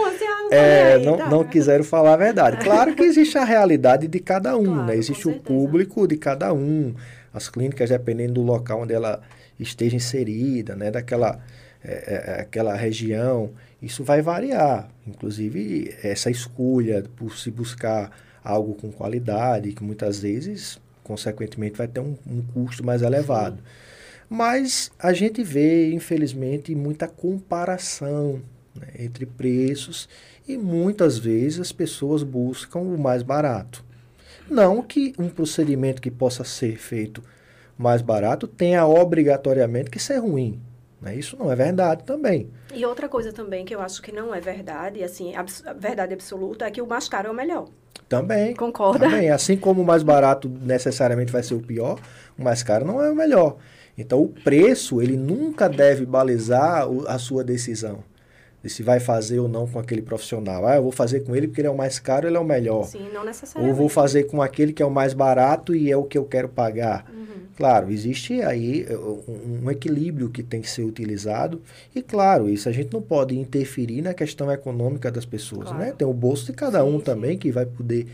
[0.48, 1.28] É, não, tá.
[1.28, 2.62] não quiseram falar a verdade.
[2.62, 4.96] Claro que existe a realidade de cada um, claro, né?
[4.96, 6.94] Existe o público de cada um.
[7.34, 9.20] As clínicas, dependendo do local onde ela
[9.58, 10.90] esteja inserida, né?
[10.90, 11.40] Daquela
[11.84, 13.50] é, é, aquela região.
[13.80, 14.88] Isso vai variar.
[15.06, 18.10] Inclusive, essa escolha por se buscar
[18.44, 23.58] algo com qualidade, que muitas vezes, consequentemente, vai ter um, um custo mais elevado.
[24.28, 28.40] Mas a gente vê, infelizmente, muita comparação
[28.74, 30.08] né, entre preços
[30.48, 33.84] e muitas vezes as pessoas buscam o mais barato.
[34.48, 37.22] Não que um procedimento que possa ser feito
[37.76, 40.60] mais barato tenha obrigatoriamente que ser ruim.
[41.02, 41.16] Né?
[41.16, 42.48] Isso não é verdade também.
[42.72, 45.42] E outra coisa também que eu acho que não é verdade, assim, a
[45.72, 47.66] verdade absoluta, é que o mais caro é o melhor.
[48.08, 48.54] Também.
[48.54, 49.00] Concorda?
[49.06, 49.30] Também.
[49.30, 51.98] Assim como o mais barato necessariamente vai ser o pior,
[52.38, 53.56] o mais caro não é o melhor.
[53.98, 58.04] Então, o preço, ele nunca deve balizar a sua decisão.
[58.62, 60.66] De se vai fazer ou não com aquele profissional.
[60.66, 62.44] Ah, eu vou fazer com ele porque ele é o mais caro, ele é o
[62.44, 62.84] melhor.
[62.84, 63.72] Sim, não necessariamente.
[63.72, 66.24] Ou vou fazer com aquele que é o mais barato e é o que eu
[66.24, 67.10] quero pagar.
[67.12, 67.42] Uhum.
[67.56, 71.60] Claro, existe aí eh, um, equilíbrio que tem que ser utilizado.
[71.94, 75.76] E claro, isso a gente não pode interferir na questão econômica das pessoas, né?
[75.76, 75.84] claro.
[75.84, 75.92] né?
[75.92, 77.04] Tem o bolso de cada sim, um sim.
[77.04, 78.06] também que vai poder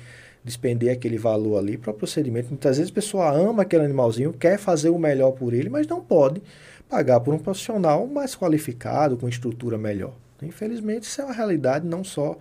[0.42, 2.48] despender aquele valor ali para o procedimento.
[2.48, 6.00] Muitas vezes a pessoa ama aquele animalzinho, quer fazer o melhor por ele, mas não
[6.00, 6.42] pode
[6.88, 10.14] pagar por um profissional mais qualificado, com estrutura melhor.
[10.42, 12.36] Infelizmente, isso é uma realidade não só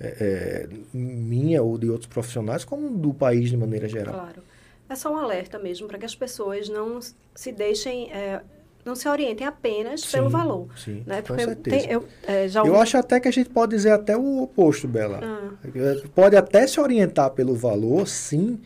[0.00, 4.14] é, é, minha ou de outros profissionais, como do país de maneira geral.
[4.14, 4.42] Claro.
[4.88, 7.00] É só um alerta mesmo para que as pessoas não
[7.34, 8.40] se deixem é,
[8.84, 10.68] não se orientem apenas sim, pelo valor.
[10.76, 11.22] Sim, né?
[11.22, 11.76] Porque com certeza.
[11.78, 14.88] Tem, eu, é, já eu acho até que a gente pode dizer até o oposto,
[14.88, 15.20] Bela.
[15.22, 16.08] Ah.
[16.14, 18.60] Pode até se orientar pelo valor, sim,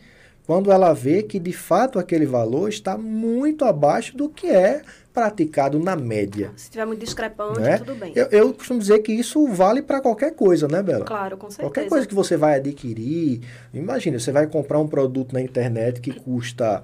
[0.45, 4.81] quando ela vê que de fato aquele valor está muito abaixo do que é
[5.17, 6.51] praticado na média.
[6.55, 7.79] Se tiver muito discrepante, né?
[7.79, 8.13] tudo bem.
[8.15, 11.05] Eu, eu, costumo dizer que isso vale para qualquer coisa, né, Bela?
[11.05, 11.67] Claro, com certeza.
[11.67, 13.41] Qualquer coisa que você vai adquirir.
[13.73, 16.83] Imagina, você vai comprar um produto na internet que custa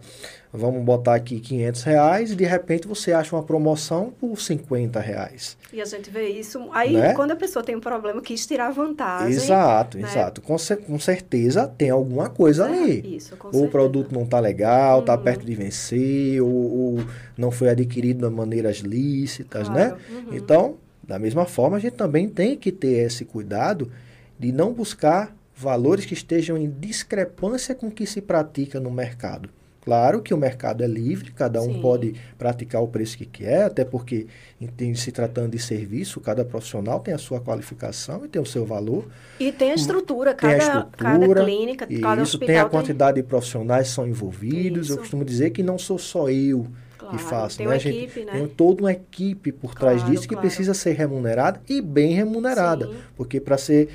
[0.53, 5.57] vamos botar aqui 500 reais e de repente você acha uma promoção por 50 reais.
[5.73, 7.15] E a gente vê isso, aí né?
[7.15, 9.33] quando a pessoa tem um problema, quis tirar vantagem.
[9.33, 10.07] Exato, né?
[10.07, 10.41] exato.
[10.41, 10.55] Com,
[10.85, 13.17] com, certeza tem alguma coisa é, ali.
[13.17, 13.67] Isso, com ou certeza.
[13.67, 15.23] o produto não está legal, está uhum.
[15.23, 16.99] perto de vencer, ou, ou,
[17.35, 19.89] não foi adquirido de maneiras lícitas, né?
[19.89, 20.01] claro.
[20.09, 20.25] né?
[20.27, 20.35] Uhum.
[20.35, 23.91] Então, da mesma forma, a gente também tem que ter esse cuidado
[24.39, 29.49] de não buscar valores que estejam em discrepância com o que se pratica no mercado.
[29.81, 31.81] Claro que o mercado é livre, cada um Sim.
[31.81, 34.27] pode praticar o preço que quer, até porque,
[34.61, 38.65] em, se tratando de serviço, cada profissional tem a sua qualificação e tem o seu
[38.65, 39.09] valor.
[39.37, 43.15] E tem a estrutura, cada, tem a estrutura, cada clínica, cada isso tem a quantidade
[43.15, 43.23] tem...
[43.23, 44.85] de profissionais que são envolvidos.
[44.85, 44.93] Isso.
[44.93, 46.65] Eu costumo dizer que não sou só eu
[47.03, 47.57] claro, que faço.
[47.57, 47.73] Tem né?
[47.73, 48.31] uma equipe, né?
[48.31, 50.47] Tem toda uma equipe por trás claro, disso que claro.
[50.47, 52.87] precisa ser remunerada e bem remunerada.
[52.87, 52.95] Sim.
[53.15, 53.89] Porque para ser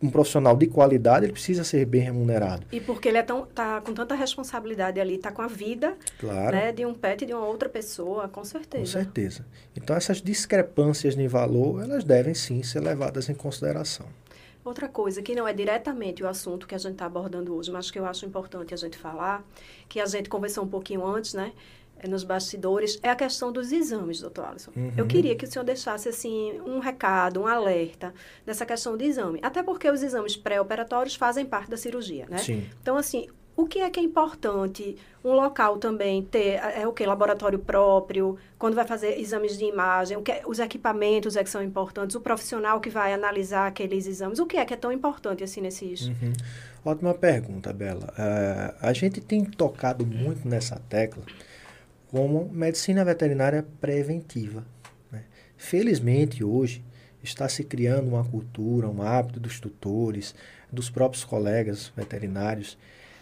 [0.00, 2.66] um profissional de qualidade, ele precisa ser bem remunerado.
[2.70, 6.56] E porque ele é tão, tá com tanta responsabilidade ali, tá com a vida claro.
[6.56, 8.84] né, de um pet de uma outra pessoa, com certeza.
[8.84, 9.46] Com certeza.
[9.76, 14.06] Então, essas discrepâncias de valor, elas devem sim ser levadas em consideração.
[14.64, 17.90] Outra coisa que não é diretamente o assunto que a gente está abordando hoje, mas
[17.90, 19.44] que eu acho importante a gente falar,
[19.88, 21.52] que a gente conversou um pouquinho antes, né?
[22.02, 24.72] É, nos bastidores é a questão dos exames, doutor Alisson.
[24.76, 24.92] Uhum.
[24.96, 28.12] Eu queria que o senhor deixasse assim um recado, um alerta
[28.44, 29.38] nessa questão de exame.
[29.42, 32.38] Até porque os exames pré-operatórios fazem parte da cirurgia, né?
[32.38, 32.66] Sim.
[32.82, 34.96] Então, assim, o que é que é importante?
[35.24, 39.64] Um local também ter é, é o que laboratório próprio, quando vai fazer exames de
[39.64, 43.68] imagem, o que é, os equipamentos é que são importantes, o profissional que vai analisar
[43.68, 46.08] aqueles exames, o que é que é tão importante assim nesses?
[46.08, 46.32] Uhum.
[46.84, 48.12] Ótima pergunta, Bela.
[48.18, 51.22] Uh, a gente tem tocado muito nessa tecla
[52.12, 54.66] como medicina veterinária preventiva.
[55.10, 55.22] Né?
[55.56, 56.84] Felizmente hoje
[57.22, 60.34] está se criando uma cultura, um hábito dos tutores,
[60.70, 62.76] dos próprios colegas veterinários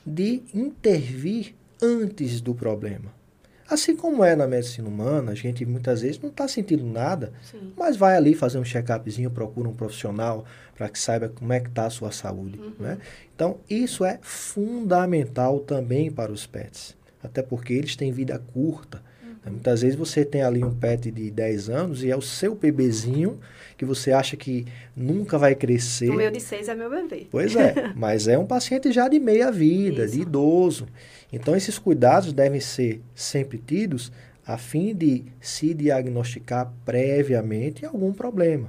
[0.04, 3.20] de intervir antes do problema.
[3.68, 7.72] Assim como é na medicina humana, a gente muitas vezes não está sentindo nada, Sim.
[7.76, 11.68] mas vai ali fazer um check-upzinho, procura um profissional para que saiba como é que
[11.68, 12.58] está a sua saúde.
[12.58, 12.74] Uhum.
[12.80, 12.98] Né?
[13.32, 19.02] Então, isso é fundamental também para os pets, até porque eles têm vida curta.
[19.22, 19.52] Uhum.
[19.52, 23.38] Muitas vezes você tem ali um pet de 10 anos e é o seu bebezinho
[23.76, 26.10] que você acha que nunca vai crescer.
[26.10, 27.26] O meu de seis é meu bebê.
[27.30, 30.16] Pois é, mas é um paciente já de meia vida, Isso.
[30.16, 30.86] de idoso.
[31.32, 34.12] Então, esses cuidados devem ser sempre tidos
[34.46, 38.68] a fim de se diagnosticar previamente algum problema.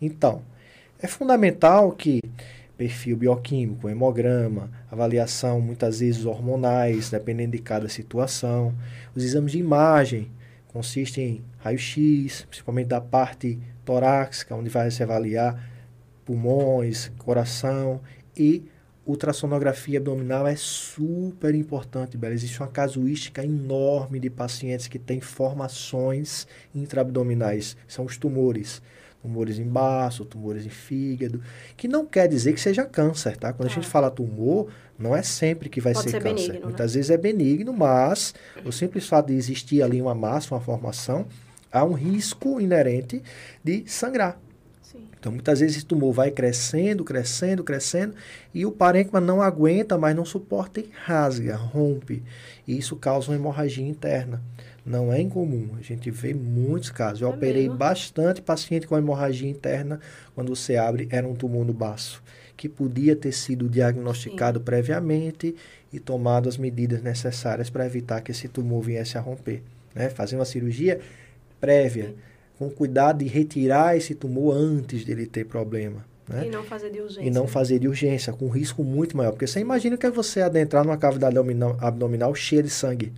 [0.00, 0.42] Então,
[1.00, 2.20] é fundamental que
[2.78, 8.72] perfil bioquímico, hemograma, avaliação muitas vezes hormonais, dependendo de cada situação,
[9.16, 10.30] os exames de imagem
[10.68, 15.60] consistem em raio-x, principalmente da parte torácica, onde vai se avaliar
[16.24, 18.00] pulmões, coração
[18.36, 18.64] e
[19.04, 22.34] ultrassonografia abdominal é super importante, Bela.
[22.34, 28.82] Existe uma casuística enorme de pacientes que têm formações intraabdominais, são os tumores.
[29.20, 31.42] Tumores em baço, tumores em fígado,
[31.76, 33.52] que não quer dizer que seja câncer, tá?
[33.52, 36.34] Quando a gente fala tumor, não é sempre que vai ser, ser, câncer.
[36.34, 36.96] Benigno, Muitas né?
[36.96, 41.26] vezes é benigno, mas o simples fato de existir ali uma massa, uma formação,
[41.70, 43.22] há um risco inerente
[43.62, 44.40] de sangrar.
[44.82, 45.06] Sim.
[45.18, 48.14] Então, muitas vezes esse tumor vai crescendo, crescendo, crescendo,
[48.54, 52.22] e o parênquima não aguenta, mas não suporta e rasga, rompe.
[52.66, 54.42] E isso causa uma hemorragia interna.
[54.88, 57.20] Não é incomum, a gente vê muitos casos.
[57.20, 57.76] Eu é operei mesmo?
[57.76, 60.00] bastante paciente com hemorragia interna,
[60.34, 62.22] quando você abre, era um tumor no baço,
[62.56, 64.64] que podia ter sido diagnosticado Sim.
[64.64, 65.54] previamente
[65.92, 69.62] e tomado as medidas necessárias para evitar que esse tumor viesse a romper.
[69.94, 70.08] Né?
[70.08, 71.00] Fazer uma cirurgia
[71.60, 72.14] prévia,
[72.58, 76.02] com cuidado de retirar esse tumor antes dele ter problema.
[76.26, 76.46] Né?
[76.46, 77.28] E não fazer de urgência.
[77.28, 79.32] E não fazer de urgência, com um risco muito maior.
[79.32, 81.36] Porque você imagina que é você adentrar numa cavidade
[81.78, 83.12] abdominal cheia de sangue.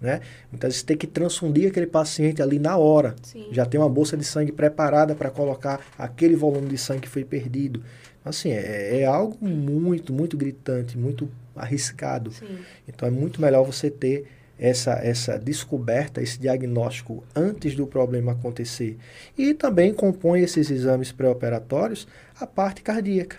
[0.00, 0.20] Né?
[0.50, 3.16] Muitas vezes tem que transfundir aquele paciente ali na hora.
[3.22, 3.48] Sim.
[3.50, 7.24] Já tem uma bolsa de sangue preparada para colocar aquele volume de sangue que foi
[7.24, 7.82] perdido.
[8.24, 12.30] Assim, é, é algo muito, muito gritante, muito arriscado.
[12.32, 12.58] Sim.
[12.86, 14.26] Então é muito melhor você ter
[14.58, 18.96] essa, essa descoberta, esse diagnóstico antes do problema acontecer.
[19.36, 22.06] E também compõe esses exames pré-operatórios
[22.38, 23.36] a parte cardíaca.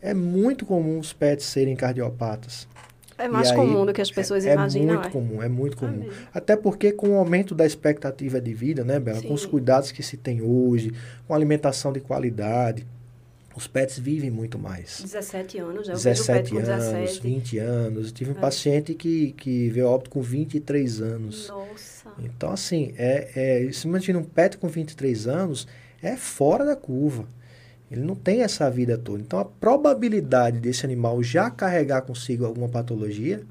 [0.00, 2.68] É muito comum os PETs serem cardiopatas.
[3.18, 4.94] É mais comum do que as pessoas é, imaginam.
[4.94, 5.10] É muito é.
[5.10, 6.08] comum, é muito comum.
[6.32, 9.20] Até porque com o aumento da expectativa de vida, né, Bela?
[9.20, 9.28] Sim.
[9.28, 10.92] Com os cuidados que se tem hoje,
[11.26, 12.86] com alimentação de qualidade,
[13.56, 15.00] os pets vivem muito mais.
[15.02, 17.20] 17 anos, já 17 anos, 17.
[17.20, 18.06] 20 anos.
[18.06, 18.40] Eu tive um é.
[18.40, 21.48] paciente que, que veio óbito com 23 anos.
[21.48, 22.08] Nossa.
[22.20, 25.66] Então, assim, é, é, se imagina um pet com 23 anos,
[26.00, 27.26] é fora da curva.
[27.90, 29.20] Ele não tem essa vida toda.
[29.20, 33.42] Então, a probabilidade desse animal já carregar consigo alguma patologia,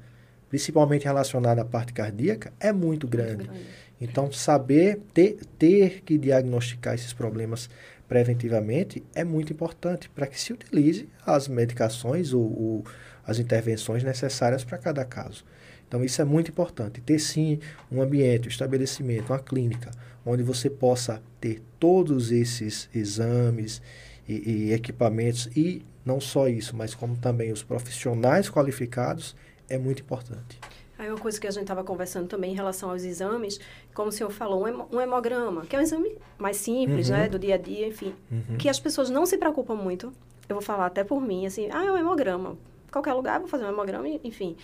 [0.48, 3.36] principalmente relacionada à parte cardíaca, é muito grande.
[3.36, 3.66] Muito grande.
[4.00, 7.68] Então, saber ter, ter que diagnosticar esses problemas
[8.08, 12.84] preventivamente é muito importante para que se utilize as medicações ou, ou
[13.26, 15.44] as intervenções necessárias para cada caso.
[15.86, 17.00] Então, isso é muito importante.
[17.00, 17.58] Ter sim
[17.90, 19.90] um ambiente, um estabelecimento, uma clínica,
[20.24, 23.82] onde você possa ter todos esses exames
[24.28, 29.34] e, e equipamentos, e não só isso, mas como também os profissionais qualificados,
[29.68, 30.58] é muito importante.
[30.98, 33.60] Aí uma coisa que a gente estava conversando também em relação aos exames,
[33.94, 37.16] como o senhor falou, um hemograma, que é um exame mais simples, uhum.
[37.16, 38.56] né, do dia a dia, enfim, uhum.
[38.58, 40.12] que as pessoas não se preocupam muito.
[40.48, 42.58] Eu vou falar até por mim, assim, ah, é um hemograma.
[42.90, 44.56] Qualquer lugar, vou fazer um hemograma, enfim.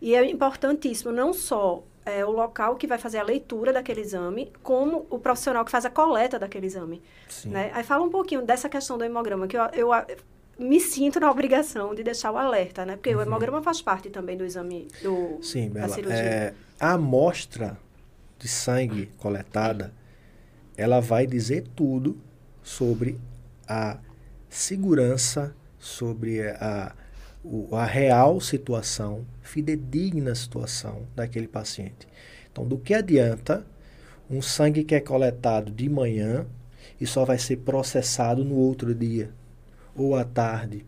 [0.00, 4.52] E é importantíssimo não só é, o local que vai fazer a leitura daquele exame,
[4.62, 7.02] como o profissional que faz a coleta daquele exame.
[7.28, 7.50] Sim.
[7.50, 7.72] Né?
[7.74, 9.90] Aí fala um pouquinho dessa questão do hemograma, que eu, eu
[10.56, 12.94] me sinto na obrigação de deixar o alerta, né?
[12.94, 13.20] Porque uhum.
[13.20, 16.16] o hemograma faz parte também do exame do, Sim, Bela, da cirurgia.
[16.16, 17.76] É, a amostra
[18.38, 19.92] de sangue coletada,
[20.76, 22.16] ela vai dizer tudo
[22.62, 23.18] sobre
[23.68, 23.98] a
[24.48, 26.94] segurança, sobre a,
[27.72, 32.08] a real situação, fidedigna situação daquele paciente.
[32.50, 33.64] Então, do que adianta
[34.30, 36.46] um sangue que é coletado de manhã
[37.00, 39.30] e só vai ser processado no outro dia?
[39.96, 40.84] ou à tarde.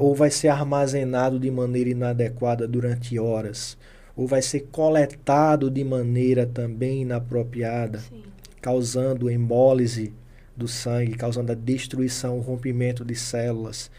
[0.00, 3.76] ou vai ser armazenado de maneira inadequada durante horas,
[4.16, 8.22] ou vai ser coletado de maneira também inapropriada, Sim.
[8.60, 10.12] causando hemólise
[10.56, 13.90] do sangue, causando a destruição, o rompimento de células.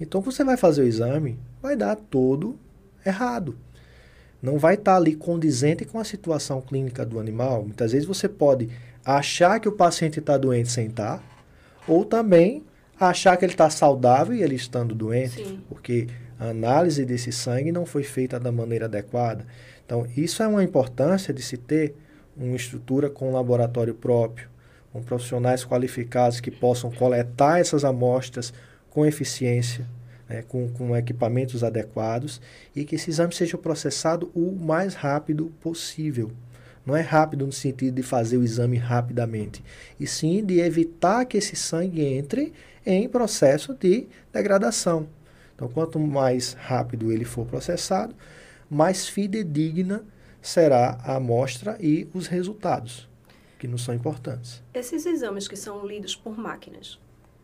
[0.00, 2.58] Então, você vai fazer o exame, vai dar todo
[3.04, 3.56] errado.
[4.42, 7.62] Não vai estar tá ali condizente com a situação clínica do animal.
[7.64, 8.70] Muitas vezes você pode
[9.04, 11.24] achar que o paciente está doente sem estar, tá,
[11.86, 12.64] ou também
[12.98, 15.60] achar que ele está saudável e ele estando doente, Sim.
[15.68, 19.46] porque a análise desse sangue não foi feita da maneira adequada.
[19.84, 21.94] Então, isso é uma importância de se ter
[22.36, 24.48] uma estrutura com um laboratório próprio,
[24.92, 28.52] com profissionais qualificados que possam coletar essas amostras
[28.90, 29.86] com eficiência,
[30.28, 32.40] né, com, com equipamentos adequados
[32.74, 36.30] e que esse exame seja processado o mais rápido possível.
[36.84, 39.62] Não é rápido no sentido de fazer o exame rapidamente,
[39.98, 42.52] e sim de evitar que esse sangue entre
[42.84, 45.06] em processo de degradação.
[45.54, 48.14] Então, quanto mais rápido ele for processado,
[48.68, 50.02] mais fidedigna
[50.40, 53.08] será a amostra e os resultados,
[53.58, 54.62] que não são importantes.
[54.72, 56.98] Esses exames que são lidos por máquinas,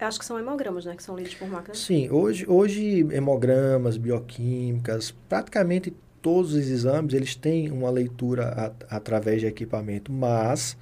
[0.04, 1.78] acho que são hemogramas, né, que são lidos por máquinas?
[1.78, 9.40] Sim, hoje, hoje hemogramas, bioquímicas, praticamente todos os exames, eles têm uma leitura a, através
[9.40, 10.76] de equipamento, mas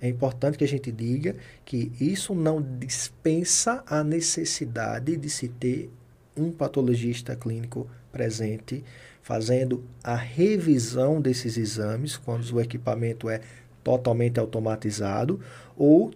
[0.00, 5.90] é importante que a gente diga que isso não dispensa a necessidade de se ter
[6.36, 8.84] um patologista clínico presente
[9.22, 13.40] fazendo a revisão desses exames quando o equipamento é
[13.84, 15.40] totalmente automatizado
[15.76, 16.10] ou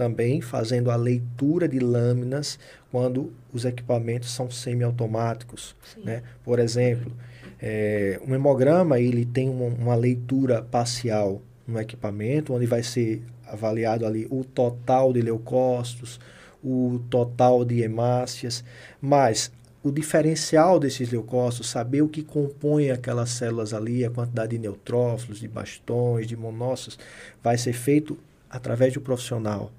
[0.00, 2.58] também fazendo a leitura de lâminas
[2.90, 5.76] quando os equipamentos são semiautomáticos.
[6.02, 6.22] Né?
[6.42, 7.12] Por exemplo,
[7.60, 14.06] é, um hemograma ele tem uma, uma leitura parcial no equipamento, onde vai ser avaliado
[14.06, 16.18] ali o total de leucócitos,
[16.64, 18.64] o total de hemácias,
[19.02, 24.58] mas o diferencial desses leucócitos, saber o que compõe aquelas células ali, a quantidade de
[24.58, 26.98] neutrófilos, de bastões, de monócitos,
[27.42, 28.16] vai ser feito
[28.48, 29.70] através do profissional.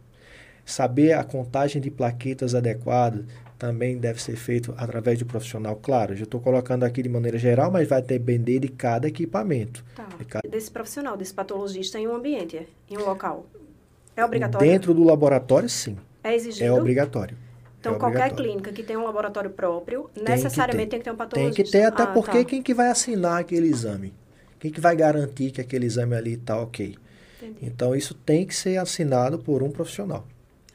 [0.66, 3.26] Saber a contagem de plaquetas adequada
[3.62, 5.76] também deve ser feito através de profissional.
[5.76, 9.86] Claro, já estou colocando aqui de maneira geral, mas vai depender de cada equipamento.
[9.96, 10.08] Tá.
[10.18, 10.50] De cada...
[10.50, 13.46] Desse profissional, desse patologista em um ambiente, em um local.
[14.16, 14.68] É obrigatório?
[14.68, 15.96] Dentro do laboratório, sim.
[16.24, 16.66] É exigido?
[16.66, 17.38] É obrigatório.
[17.80, 21.16] Então, é qualquer clínica que tenha um laboratório próprio, tem necessariamente tem que ter um
[21.16, 21.56] patologista.
[21.56, 22.46] Tem que ter, até ah, porque tá.
[22.46, 24.14] quem que vai assinar aquele exame?
[24.60, 26.96] Quem que vai garantir que aquele exame ali está ok?
[27.42, 27.58] Entendi.
[27.62, 30.26] Então, isso tem que ser assinado por um profissional.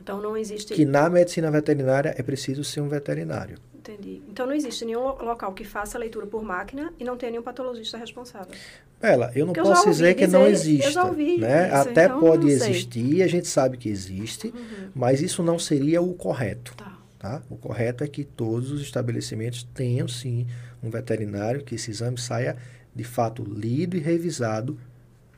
[0.07, 0.73] Então não existe.
[0.73, 3.59] Que na medicina veterinária é preciso ser um veterinário.
[3.75, 4.23] Entendi.
[4.29, 7.99] Então não existe nenhum local que faça leitura por máquina e não tenha nenhum patologista
[7.99, 8.55] responsável.
[9.03, 10.87] Ela, eu não Porque posso eu dizer que dizer, não existe.
[10.87, 11.67] Eu já ouvi né?
[11.67, 14.91] Isso, Até então pode existir, a gente sabe que existe, uhum.
[14.95, 16.73] mas isso não seria o correto.
[16.77, 16.97] Tá.
[17.19, 17.43] Tá?
[17.51, 20.47] O correto é que todos os estabelecimentos tenham sim
[20.81, 22.57] um veterinário, que esse exame saia
[22.95, 24.79] de fato lido e revisado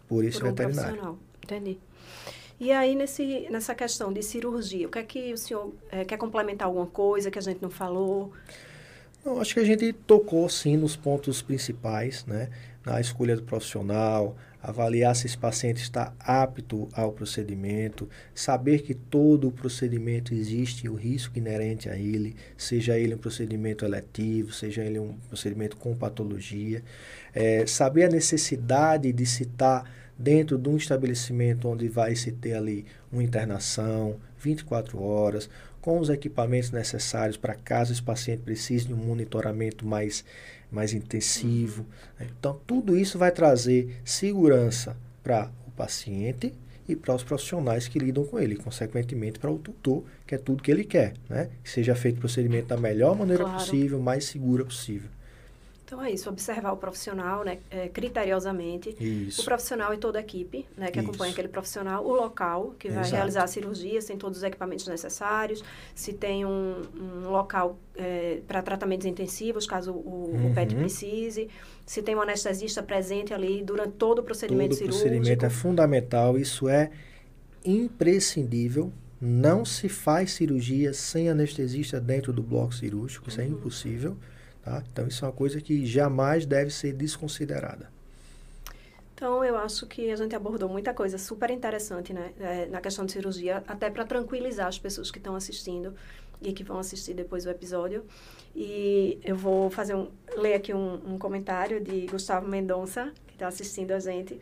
[0.07, 1.19] por esse por um veterinário.
[1.43, 1.79] Entendi.
[2.61, 6.17] E aí, nesse, nessa questão de cirurgia, o que é que o senhor é, quer
[6.17, 8.33] complementar alguma coisa que a gente não falou?
[9.25, 12.49] Não, acho que a gente tocou, sim, nos pontos principais, né?
[12.85, 19.49] Na escolha do profissional, avaliar se esse paciente está apto ao procedimento, saber que todo
[19.49, 24.99] o procedimento existe o risco inerente a ele, seja ele um procedimento eletivo, seja ele
[24.99, 26.83] um procedimento com patologia,
[27.33, 29.85] é, saber a necessidade de estar
[30.19, 35.49] dentro de um estabelecimento onde vai se ter ali uma internação 24 horas,
[35.81, 40.25] com os equipamentos necessários para caso esse paciente precise de um monitoramento mais,
[40.71, 41.87] mais intensivo.
[42.19, 42.27] Né?
[42.39, 46.53] Então, tudo isso vai trazer segurança para o paciente
[46.89, 50.63] e para os profissionais que lidam com ele, consequentemente para o tutor, que é tudo
[50.63, 51.51] que ele quer, né?
[51.63, 53.59] Que seja feito o procedimento da melhor maneira claro.
[53.59, 55.11] possível, mais segura possível.
[55.89, 59.41] Então é isso, observar o profissional, né, é, criteriosamente, isso.
[59.41, 61.09] o profissional e toda a equipe, né, que isso.
[61.09, 63.17] acompanha aquele profissional, o local que vai Exato.
[63.17, 65.65] realizar a cirurgia, se tem todos os equipamentos necessários,
[65.95, 70.51] se tem um, um local é, para tratamentos intensivos, caso o, uhum.
[70.51, 71.49] o, PET precise,
[71.87, 75.07] se tem um anestesista presente ali durante todo o procedimento todo cirúrgico.
[75.07, 76.91] O procedimento é fundamental, isso é
[77.65, 78.93] imprescindível.
[79.19, 83.51] Não se faz cirurgia sem anestesista dentro do bloco cirúrgico, isso é uhum.
[83.51, 84.17] é impossível.
[84.69, 84.83] Tá?
[84.93, 87.91] Então, isso é uma coisa que jamais deve ser desconsiderada.
[89.15, 93.07] Então, eu acho que a gente abordou muita coisa super interessante né, é, na questão
[93.07, 95.95] de cirurgia, até para tranquilizar as pessoas que estão assistindo
[96.43, 98.05] e que vão assistir depois o episódio.
[98.55, 103.49] E eu vou fazer um, ler aqui um, um comentário de Gustavo Mendonça, que está
[103.49, 104.39] assistindo a gente.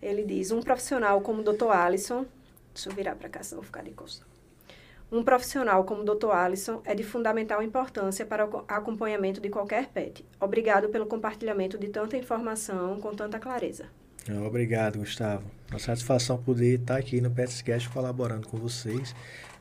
[0.00, 1.72] Ele diz: Um profissional como o Dr.
[1.72, 2.24] Alisson,
[2.72, 4.27] deixa eu virar para cá, senão vou ficar de costa.
[5.10, 6.30] Um profissional como o Dr.
[6.30, 10.24] Alisson é de fundamental importância para o acompanhamento de qualquer pet.
[10.38, 13.86] Obrigado pelo compartilhamento de tanta informação com tanta clareza.
[14.46, 15.44] Obrigado, Gustavo.
[15.70, 19.14] Uma satisfação poder estar aqui no Petscast colaborando com vocês,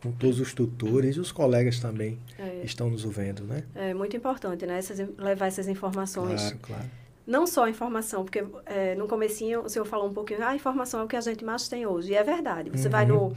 [0.04, 2.62] com todos os tutores e os colegas também é.
[2.66, 3.64] estão nos ouvindo, né?
[3.74, 4.78] É muito importante, né?
[4.78, 6.42] Essas, levar essas informações.
[6.42, 6.86] Claro, claro.
[7.26, 10.56] Não só a informação, porque é, no comecinho o senhor falou um pouquinho, ah, a
[10.56, 12.12] informação é o que a gente mais tem hoje.
[12.12, 12.70] E é verdade.
[12.70, 12.92] Você uhum.
[12.92, 13.34] vai no,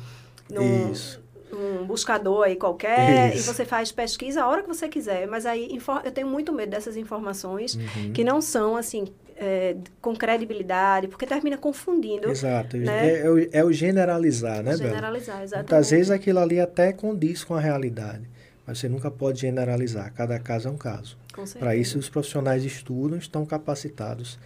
[0.51, 3.51] no, Isso um buscador aí qualquer Isso.
[3.51, 5.27] e você faz pesquisa a hora que você quiser.
[5.27, 8.13] Mas aí eu tenho muito medo dessas informações uhum.
[8.13, 12.31] que não são assim é, com credibilidade, porque termina confundindo.
[12.31, 12.77] Exato.
[12.77, 13.09] Né?
[13.09, 15.45] É, é, o, é, o, generalizar, né, Generalizar, Bela?
[15.45, 15.71] exatamente.
[15.71, 18.29] Muitas vezes aquilo ali até condiz com a realidade,
[18.67, 20.13] mas você nunca pode generalizar.
[20.13, 21.17] Cada caso é um caso.
[21.59, 24.39] Para isso, os profissionais estudam, estão capacitados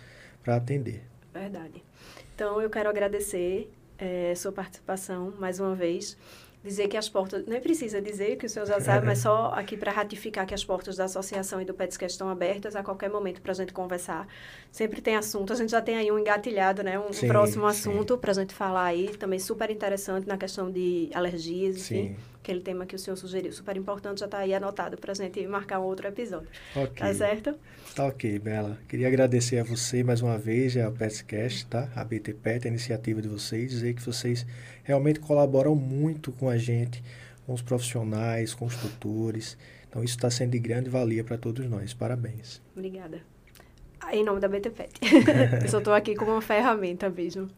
[0.44, 1.02] para atender.
[1.32, 1.82] Verdade.
[2.34, 6.16] Então, eu quero agradecer é, sua participação mais uma vez
[6.64, 9.76] dizer que as portas, nem precisa dizer que o senhor já sabe, mas só aqui
[9.76, 13.42] para ratificar que as portas da associação e do PETSCast estão abertas a qualquer momento
[13.42, 14.26] para a gente conversar.
[14.72, 16.98] Sempre tem assunto, a gente já tem aí um engatilhado, né?
[16.98, 21.10] Um sim, próximo assunto para a gente falar aí, também super interessante na questão de
[21.12, 22.08] alergias, enfim.
[22.08, 22.33] Sim.
[22.44, 25.46] Aquele tema que o senhor sugeriu, super importante, já está aí anotado para a gente
[25.46, 26.46] marcar um outro episódio.
[26.76, 26.92] Ok.
[26.94, 27.54] Tá certo?
[27.94, 28.76] Tá ok, Bela.
[28.86, 31.88] Queria agradecer a você mais uma vez, ao PETSCast, tá?
[31.96, 34.46] A BT Pet, a iniciativa de vocês, dizer que vocês
[34.82, 37.02] realmente colaboram muito com a gente,
[37.46, 39.56] com os profissionais, com os tutores.
[39.88, 41.94] Então, isso está sendo de grande valia para todos nós.
[41.94, 42.60] Parabéns.
[42.76, 43.22] Obrigada.
[44.12, 44.92] Em nome da BTPET.
[45.64, 47.48] Eu só estou aqui como uma ferramenta mesmo.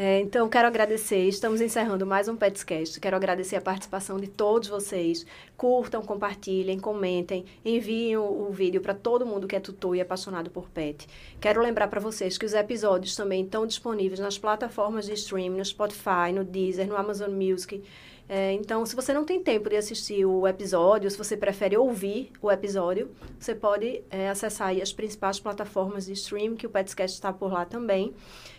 [0.00, 1.26] É, então, quero agradecer.
[1.26, 3.00] Estamos encerrando mais um Petscast.
[3.00, 5.26] Quero agradecer a participação de todos vocês.
[5.56, 10.50] Curtam, compartilhem, comentem, enviem o, o vídeo para todo mundo que é tutor e apaixonado
[10.50, 11.04] por pet.
[11.40, 15.64] Quero lembrar para vocês que os episódios também estão disponíveis nas plataformas de streaming, no
[15.64, 17.82] Spotify, no Deezer, no Amazon Music.
[18.28, 22.30] É, então, se você não tem tempo de assistir o episódio, se você prefere ouvir
[22.42, 27.32] o episódio, você pode é, acessar as principais plataformas de streaming, que o Petscast está
[27.32, 28.14] por lá também.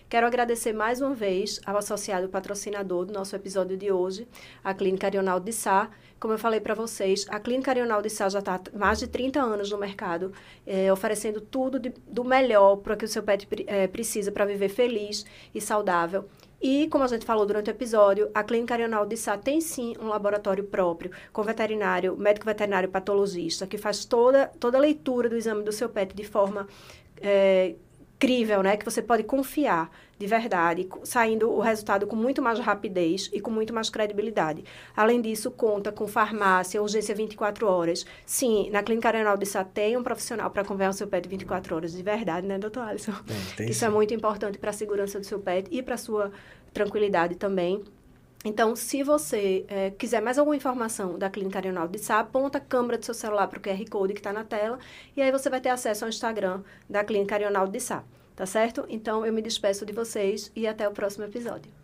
[0.10, 4.28] Quero agradecer mais uma vez ao associado patrocinador do nosso episódio de hoje,
[4.64, 5.88] a Clínica Arional de Sá.
[6.20, 9.06] Como eu falei para vocês, a Clínica Arional de Sá já está há mais de
[9.06, 10.34] 30 anos no mercado,
[10.66, 14.70] é, oferecendo tudo de, do melhor para que o seu pet é, precisa para viver
[14.70, 16.26] feliz e saudável.
[16.60, 19.94] E, como a gente falou durante o episódio, a Clínica Arional de Sá tem sim
[20.02, 25.36] um laboratório próprio, com veterinário, médico veterinário patologista, que faz toda, toda a leitura do
[25.36, 26.68] exame do seu pet de forma
[27.22, 27.76] é,
[28.20, 28.76] crível, né?
[28.76, 29.90] Que você pode confiar
[30.20, 34.66] de verdade, saindo o resultado com muito mais rapidez e com muito mais credibilidade.
[34.94, 38.06] Além disso, conta com farmácia, urgência 24 horas.
[38.26, 41.74] Sim, na Clínica Arenal de Sá tem um profissional para conversar o seu pet 24
[41.74, 43.14] horas, de verdade, né, doutor Alisson?
[43.56, 43.94] Tem, Isso é sim.
[43.94, 46.34] é muito importante para a segurança do seu pet e para a sua
[46.74, 47.82] tranquilidade também.
[48.46, 52.62] Então, se você é, quiser mais alguma informação da Clínica Arenal de Sá, aponta a
[52.62, 54.80] câmera do seu celular para o QR Code que está na tela
[55.16, 58.04] e aí você vai ter acesso ao Instagram da Clínica Arenal de Sá.
[58.36, 58.86] Tá certo?
[58.88, 61.79] Então eu me despeço de vocês e até o próximo episódio.